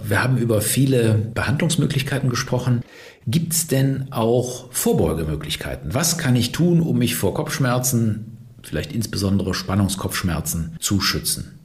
Wir 0.00 0.22
haben 0.22 0.38
über 0.38 0.60
viele 0.60 1.14
Behandlungsmöglichkeiten 1.34 2.30
gesprochen. 2.30 2.82
Gibt 3.30 3.52
es 3.52 3.66
denn 3.66 4.06
auch 4.10 4.72
Vorbeugemöglichkeiten? 4.72 5.92
Was 5.92 6.16
kann 6.16 6.34
ich 6.34 6.50
tun, 6.50 6.80
um 6.80 6.98
mich 6.98 7.14
vor 7.14 7.34
Kopfschmerzen, 7.34 8.38
vielleicht 8.62 8.90
insbesondere 8.90 9.52
Spannungskopfschmerzen, 9.52 10.76
zu 10.80 11.02
schützen? 11.02 11.58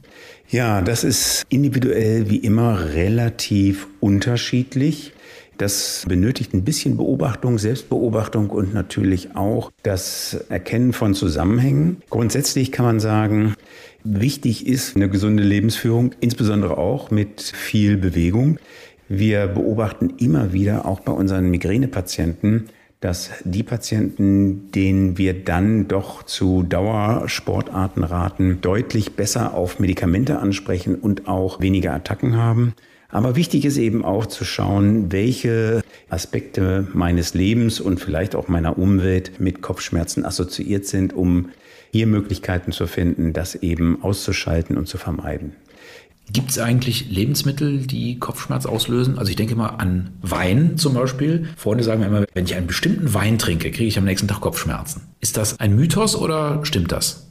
Ja, 0.50 0.82
das 0.82 1.04
ist 1.04 1.46
individuell 1.48 2.28
wie 2.28 2.36
immer 2.36 2.92
relativ 2.92 3.86
unterschiedlich. 4.00 5.14
Das 5.56 6.04
benötigt 6.06 6.52
ein 6.52 6.64
bisschen 6.64 6.98
Beobachtung, 6.98 7.56
Selbstbeobachtung 7.56 8.50
und 8.50 8.74
natürlich 8.74 9.34
auch 9.34 9.70
das 9.82 10.34
Erkennen 10.50 10.92
von 10.92 11.14
Zusammenhängen. 11.14 12.02
Grundsätzlich 12.10 12.72
kann 12.72 12.84
man 12.84 13.00
sagen, 13.00 13.54
wichtig 14.02 14.66
ist 14.66 14.96
eine 14.96 15.08
gesunde 15.08 15.42
Lebensführung, 15.42 16.14
insbesondere 16.20 16.76
auch 16.76 17.10
mit 17.10 17.40
viel 17.40 17.96
Bewegung. 17.96 18.58
Wir 19.08 19.46
beobachten 19.46 20.14
immer 20.18 20.52
wieder 20.52 20.86
auch 20.86 21.00
bei 21.00 21.12
unseren 21.12 21.50
Migränepatienten, 21.50 22.68
dass 23.00 23.30
die 23.44 23.62
Patienten, 23.62 24.70
denen 24.72 25.18
wir 25.18 25.44
dann 25.44 25.88
doch 25.88 26.22
zu 26.22 26.62
Dauersportarten 26.62 28.02
raten, 28.02 28.62
deutlich 28.62 29.12
besser 29.14 29.52
auf 29.52 29.78
Medikamente 29.78 30.38
ansprechen 30.38 30.94
und 30.94 31.28
auch 31.28 31.60
weniger 31.60 31.92
Attacken 31.92 32.36
haben. 32.36 32.72
Aber 33.10 33.36
wichtig 33.36 33.66
ist 33.66 33.76
eben 33.76 34.04
auch 34.04 34.24
zu 34.24 34.44
schauen, 34.44 35.12
welche 35.12 35.82
Aspekte 36.08 36.88
meines 36.94 37.34
Lebens 37.34 37.78
und 37.78 38.00
vielleicht 38.00 38.34
auch 38.34 38.48
meiner 38.48 38.78
Umwelt 38.78 39.38
mit 39.38 39.60
Kopfschmerzen 39.60 40.24
assoziiert 40.24 40.86
sind, 40.86 41.12
um 41.12 41.50
hier 41.92 42.06
Möglichkeiten 42.06 42.72
zu 42.72 42.86
finden, 42.86 43.34
das 43.34 43.54
eben 43.54 44.02
auszuschalten 44.02 44.76
und 44.78 44.88
zu 44.88 44.96
vermeiden. 44.98 45.52
Gibt 46.32 46.50
es 46.50 46.58
eigentlich 46.58 47.10
Lebensmittel, 47.10 47.86
die 47.86 48.18
Kopfschmerz 48.18 48.66
auslösen? 48.66 49.18
Also 49.18 49.30
ich 49.30 49.36
denke 49.36 49.56
mal 49.56 49.68
an 49.68 50.10
Wein 50.22 50.78
zum 50.78 50.94
Beispiel. 50.94 51.48
Freunde 51.56 51.84
sagen 51.84 52.00
mir 52.00 52.06
immer, 52.06 52.24
wenn 52.32 52.44
ich 52.46 52.54
einen 52.54 52.66
bestimmten 52.66 53.12
Wein 53.12 53.38
trinke, 53.38 53.70
kriege 53.70 53.86
ich 53.86 53.98
am 53.98 54.04
nächsten 54.04 54.26
Tag 54.26 54.40
Kopfschmerzen. 54.40 55.02
Ist 55.20 55.36
das 55.36 55.60
ein 55.60 55.76
Mythos 55.76 56.16
oder 56.16 56.64
stimmt 56.64 56.92
das? 56.92 57.28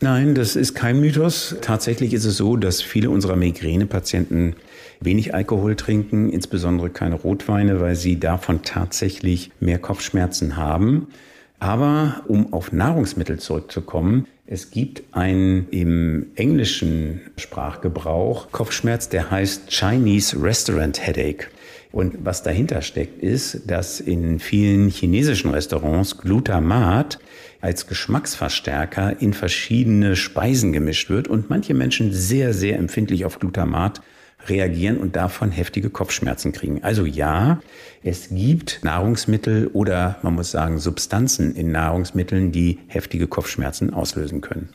Nein, 0.00 0.36
das 0.36 0.54
ist 0.54 0.74
kein 0.74 1.00
Mythos. 1.00 1.56
Tatsächlich 1.60 2.14
ist 2.14 2.24
es 2.24 2.36
so, 2.36 2.56
dass 2.56 2.80
viele 2.80 3.10
unserer 3.10 3.34
Migränepatienten 3.34 4.54
wenig 5.00 5.34
Alkohol 5.34 5.74
trinken, 5.74 6.30
insbesondere 6.30 6.90
keine 6.90 7.16
Rotweine, 7.16 7.80
weil 7.80 7.96
sie 7.96 8.20
davon 8.20 8.62
tatsächlich 8.62 9.50
mehr 9.58 9.80
Kopfschmerzen 9.80 10.56
haben. 10.56 11.08
Aber 11.60 12.22
um 12.28 12.52
auf 12.52 12.72
Nahrungsmittel 12.72 13.38
zurückzukommen, 13.38 14.26
es 14.46 14.70
gibt 14.70 15.02
einen 15.12 15.68
im 15.70 16.26
englischen 16.36 17.20
Sprachgebrauch 17.36 18.50
Kopfschmerz, 18.52 19.08
der 19.08 19.30
heißt 19.30 19.68
Chinese 19.68 20.42
Restaurant 20.42 21.04
Headache. 21.04 21.48
Und 21.90 22.24
was 22.24 22.42
dahinter 22.42 22.82
steckt, 22.82 23.22
ist, 23.22 23.70
dass 23.70 23.98
in 23.98 24.38
vielen 24.38 24.88
chinesischen 24.88 25.50
Restaurants 25.50 26.18
Glutamat 26.18 27.18
als 27.60 27.86
Geschmacksverstärker 27.86 29.20
in 29.20 29.32
verschiedene 29.32 30.14
Speisen 30.14 30.72
gemischt 30.72 31.10
wird 31.10 31.28
und 31.28 31.50
manche 31.50 31.74
Menschen 31.74 32.12
sehr, 32.12 32.54
sehr 32.54 32.78
empfindlich 32.78 33.24
auf 33.24 33.38
Glutamat 33.38 34.00
reagieren 34.46 34.98
und 34.98 35.16
davon 35.16 35.50
heftige 35.50 35.90
Kopfschmerzen 35.90 36.52
kriegen. 36.52 36.82
Also 36.82 37.04
ja, 37.04 37.60
es 38.02 38.28
gibt 38.30 38.80
Nahrungsmittel 38.82 39.68
oder 39.68 40.16
man 40.22 40.34
muss 40.34 40.50
sagen 40.50 40.78
Substanzen 40.78 41.54
in 41.54 41.72
Nahrungsmitteln, 41.72 42.52
die 42.52 42.78
heftige 42.86 43.26
Kopfschmerzen 43.26 43.92
auslösen 43.92 44.40
können. 44.40 44.68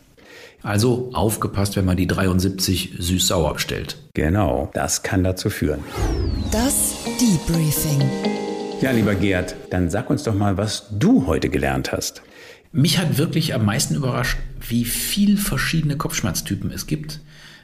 Also 0.62 1.10
aufgepasst, 1.14 1.76
wenn 1.76 1.86
man 1.86 1.98
die 1.98 2.08
73 2.08 2.94
süß-sauer 2.98 3.54
bestellt. 3.54 3.98
Genau, 4.14 4.70
das 4.74 5.04
kann 5.04 5.24
dazu 5.24 5.50
führen. 5.50 5.84
Das 6.52 6.96
Debriefing. 7.20 8.02
Ja, 8.82 8.92
lieber 8.92 9.16
Gerd, 9.16 9.56
dann 9.70 9.90
sag 9.90 10.10
uns 10.10 10.24
doch 10.24 10.34
mal, 10.34 10.58
was 10.58 10.88
du 10.92 11.28
heute 11.28 11.50
gelernt 11.50 11.92
hast. 11.92 12.22
Mich 12.72 12.98
hat 12.98 13.18
wirklich 13.18 13.54
am 13.54 13.66
meisten 13.66 13.96
überrascht, 13.96 14.38
wie 14.68 14.86
viel 14.86 15.38
verschiedene 15.38 15.98
Kopfschmerztypen 15.98 16.72
es 16.72 16.88
gibt. 16.88 17.20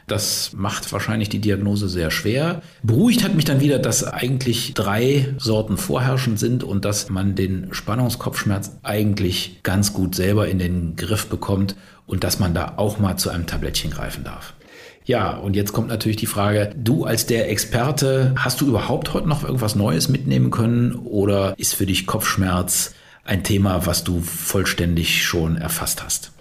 Das 0.10 0.52
macht 0.54 0.91
wahrscheinlich 0.91 1.30
die 1.30 1.39
Diagnose 1.39 1.88
sehr 1.88 2.12
schwer. 2.12 2.62
Beruhigt 2.84 3.24
hat 3.24 3.36
mich 3.36 3.45
dann 3.45 3.62
wieder, 3.62 3.80
dass 3.80 4.04
eigentlich 4.04 4.74
drei 4.74 5.34
Sorten 5.38 5.78
vorherrschend 5.78 6.39
sind 6.39 6.63
und 6.63 6.84
dass 6.84 7.10
man 7.10 7.36
den 7.36 7.67
Spannungskopfschmerz 7.72 8.80
eigentlich 8.84 9.60
ganz 9.63 9.93
gut 9.93 10.15
selber 10.15 10.48
in 10.48 10.60
den 10.60 10.95
Griff 10.95 11.28
bekommt 11.28 11.76
und 12.08 12.24
dass 12.24 12.39
man 12.39 12.54
da 12.54 12.74
auch 12.78 13.00
mal 13.00 13.17
zu 13.17 13.30
einem 13.30 13.45
Tablettchen 13.45 13.91
greifen 13.91 14.24
darf. 14.24 14.54
Ja, 15.06 15.38
und 15.38 15.56
jetzt 15.56 15.74
kommt 15.74 15.88
natürlich 15.88 16.17
die 16.17 16.26
Frage, 16.26 16.72
du 16.76 17.04
als 17.04 17.26
der 17.26 17.50
Experte, 17.50 18.34
hast 18.38 18.62
du 18.62 18.67
überhaupt 18.67 19.13
heute 19.13 19.28
noch 19.28 19.43
irgendwas 19.43 19.76
Neues 19.76 20.10
mitnehmen 20.10 20.52
können 20.52 20.93
oder 20.95 21.54
ist 21.58 21.76
für 21.76 21.86
dich 21.86 22.06
Kopfschmerz 22.06 22.93
ein 23.24 23.43
Thema, 23.43 23.86
was 23.86 24.04
du 24.04 24.22
vollständig 24.22 25.24
schon 25.24 25.56
erfasst 25.58 26.04
hast? 26.04 26.32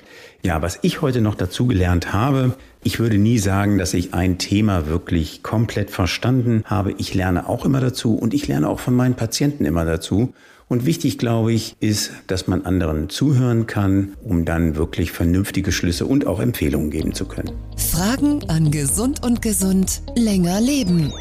Ja, 0.43 0.63
was 0.63 0.79
ich 0.83 1.03
heute 1.03 1.21
noch 1.21 1.35
dazu 1.35 1.67
gelernt 1.67 2.13
habe, 2.13 2.55
ich 2.89 2.99
würde 2.99 3.19
nie 3.19 3.39
sagen, 3.39 3.77
dass 3.77 3.93
ich 3.93 4.15
ein 4.15 4.39
Thema 4.39 4.87
wirklich 4.87 5.43
komplett 5.43 5.91
verstanden 5.91 6.63
habe. 6.65 6.95
Ich 6.97 7.13
lerne 7.13 7.47
auch 7.47 7.67
immer 7.67 7.83
dazu 7.83 8.15
und 8.15 8.33
ich 8.33 8.49
lerne 8.49 8.67
auch 8.67 8.81
von 8.81 8.97
meinen 8.97 9.15
Patienten 9.15 9.67
immer 9.67 9.85
dazu. 9.85 10.33
Und 10.69 10.87
wichtig, 10.87 11.19
glaube 11.19 11.53
ich, 11.53 11.77
ist, 11.81 12.13
dass 12.29 12.47
man 12.47 12.65
anderen 12.65 13.11
zuhören 13.11 13.67
kann, 13.67 14.15
um 14.25 14.47
dann 14.47 14.77
wirklich 14.77 15.13
vernünftige 15.13 15.71
Schlüsse 15.71 16.07
und 16.07 16.27
auch 16.27 16.41
Empfehlungen 16.41 16.91
geben 16.91 17.13
zu 17.13 17.27
können. 17.27 17.53
Fragen 17.77 18.49
an 18.49 18.71
Gesund 18.71 19.23
und 19.23 19.43
Gesund 19.43 20.01
länger 20.17 20.59
leben. 20.59 21.13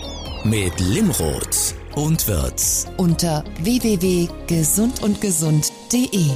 Mit 0.46 0.80
Limroth 0.80 1.76
und 1.96 2.30
Wirz. 2.30 2.88
Unter 2.96 3.44
www.gesundundgesund.de. 3.62 6.28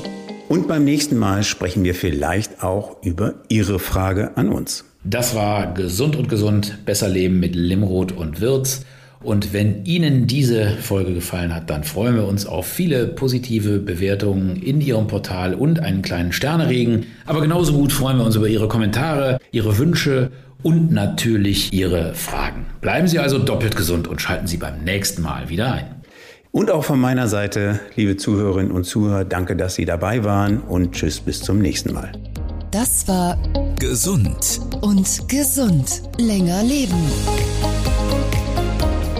Und 0.49 0.67
beim 0.67 0.83
nächsten 0.83 1.17
Mal 1.17 1.45
sprechen 1.45 1.85
wir 1.85 1.95
vielleicht 1.95 2.61
auch 2.61 3.01
über 3.01 3.35
Ihre 3.47 3.79
Frage 3.79 4.35
an 4.35 4.49
uns. 4.49 4.83
Das 5.03 5.33
war 5.33 5.73
Gesund 5.73 6.15
und 6.15 6.29
Gesund, 6.29 6.85
besser 6.85 7.09
leben 7.09 7.39
mit 7.39 7.55
Limrod 7.55 8.11
und 8.11 8.39
Wirz. 8.39 8.85
Und 9.23 9.51
wenn 9.51 9.85
Ihnen 9.85 10.27
diese 10.27 10.77
Folge 10.77 11.13
gefallen 11.13 11.53
hat, 11.53 11.69
dann 11.69 11.83
freuen 11.83 12.15
wir 12.15 12.27
uns 12.27 12.45
auf 12.45 12.67
viele 12.67 13.07
positive 13.07 13.79
Bewertungen 13.79 14.55
in 14.57 14.79
Ihrem 14.79 15.07
Portal 15.07 15.53
und 15.55 15.79
einen 15.79 16.01
kleinen 16.01 16.33
Sterneregen. 16.33 17.05
Aber 17.25 17.41
genauso 17.41 17.73
gut 17.73 17.91
freuen 17.91 18.17
wir 18.17 18.25
uns 18.25 18.35
über 18.35 18.47
Ihre 18.47 18.67
Kommentare, 18.67 19.39
Ihre 19.51 19.77
Wünsche 19.77 20.31
und 20.63 20.91
natürlich 20.91 21.73
Ihre 21.73 22.13
Fragen. 22.13 22.67
Bleiben 22.81 23.07
Sie 23.07 23.19
also 23.19 23.39
doppelt 23.39 23.75
gesund 23.75 24.07
und 24.07 24.21
schalten 24.21 24.47
Sie 24.47 24.57
beim 24.57 24.83
nächsten 24.83 25.23
Mal 25.23 25.49
wieder 25.49 25.71
ein. 25.71 25.85
Und 26.51 26.69
auch 26.69 26.83
von 26.83 26.99
meiner 26.99 27.27
Seite, 27.27 27.79
liebe 27.95 28.17
Zuhörerinnen 28.17 28.71
und 28.71 28.83
Zuhörer, 28.83 29.23
danke, 29.23 29.55
dass 29.55 29.75
Sie 29.75 29.85
dabei 29.85 30.23
waren 30.23 30.59
und 30.59 30.93
tschüss 30.93 31.19
bis 31.19 31.41
zum 31.41 31.59
nächsten 31.59 31.93
Mal. 31.93 32.11
Das 32.71 33.05
war 33.07 33.37
Gesund 33.79 34.61
und 34.79 35.27
gesund 35.27 36.03
länger 36.17 36.63
leben 36.63 37.11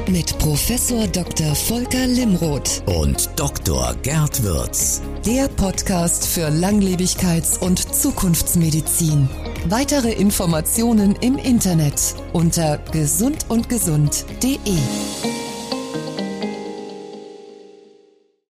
mit 0.09 0.37
Professor 0.39 1.05
Dr. 1.07 1.53
Volker 1.55 2.07
Limroth 2.07 2.81
und 2.85 3.29
Dr. 3.35 3.93
Gerd 4.03 4.41
Würz. 4.43 5.01
Der 5.25 5.49
Podcast 5.49 6.27
für 6.27 6.47
Langlebigkeits- 6.47 7.59
und 7.59 7.93
Zukunftsmedizin. 7.93 9.29
Weitere 9.67 10.11
Informationen 10.13 11.15
im 11.17 11.37
Internet 11.37 12.15
unter 12.33 12.77
gesundundgesund.de. 12.91 14.77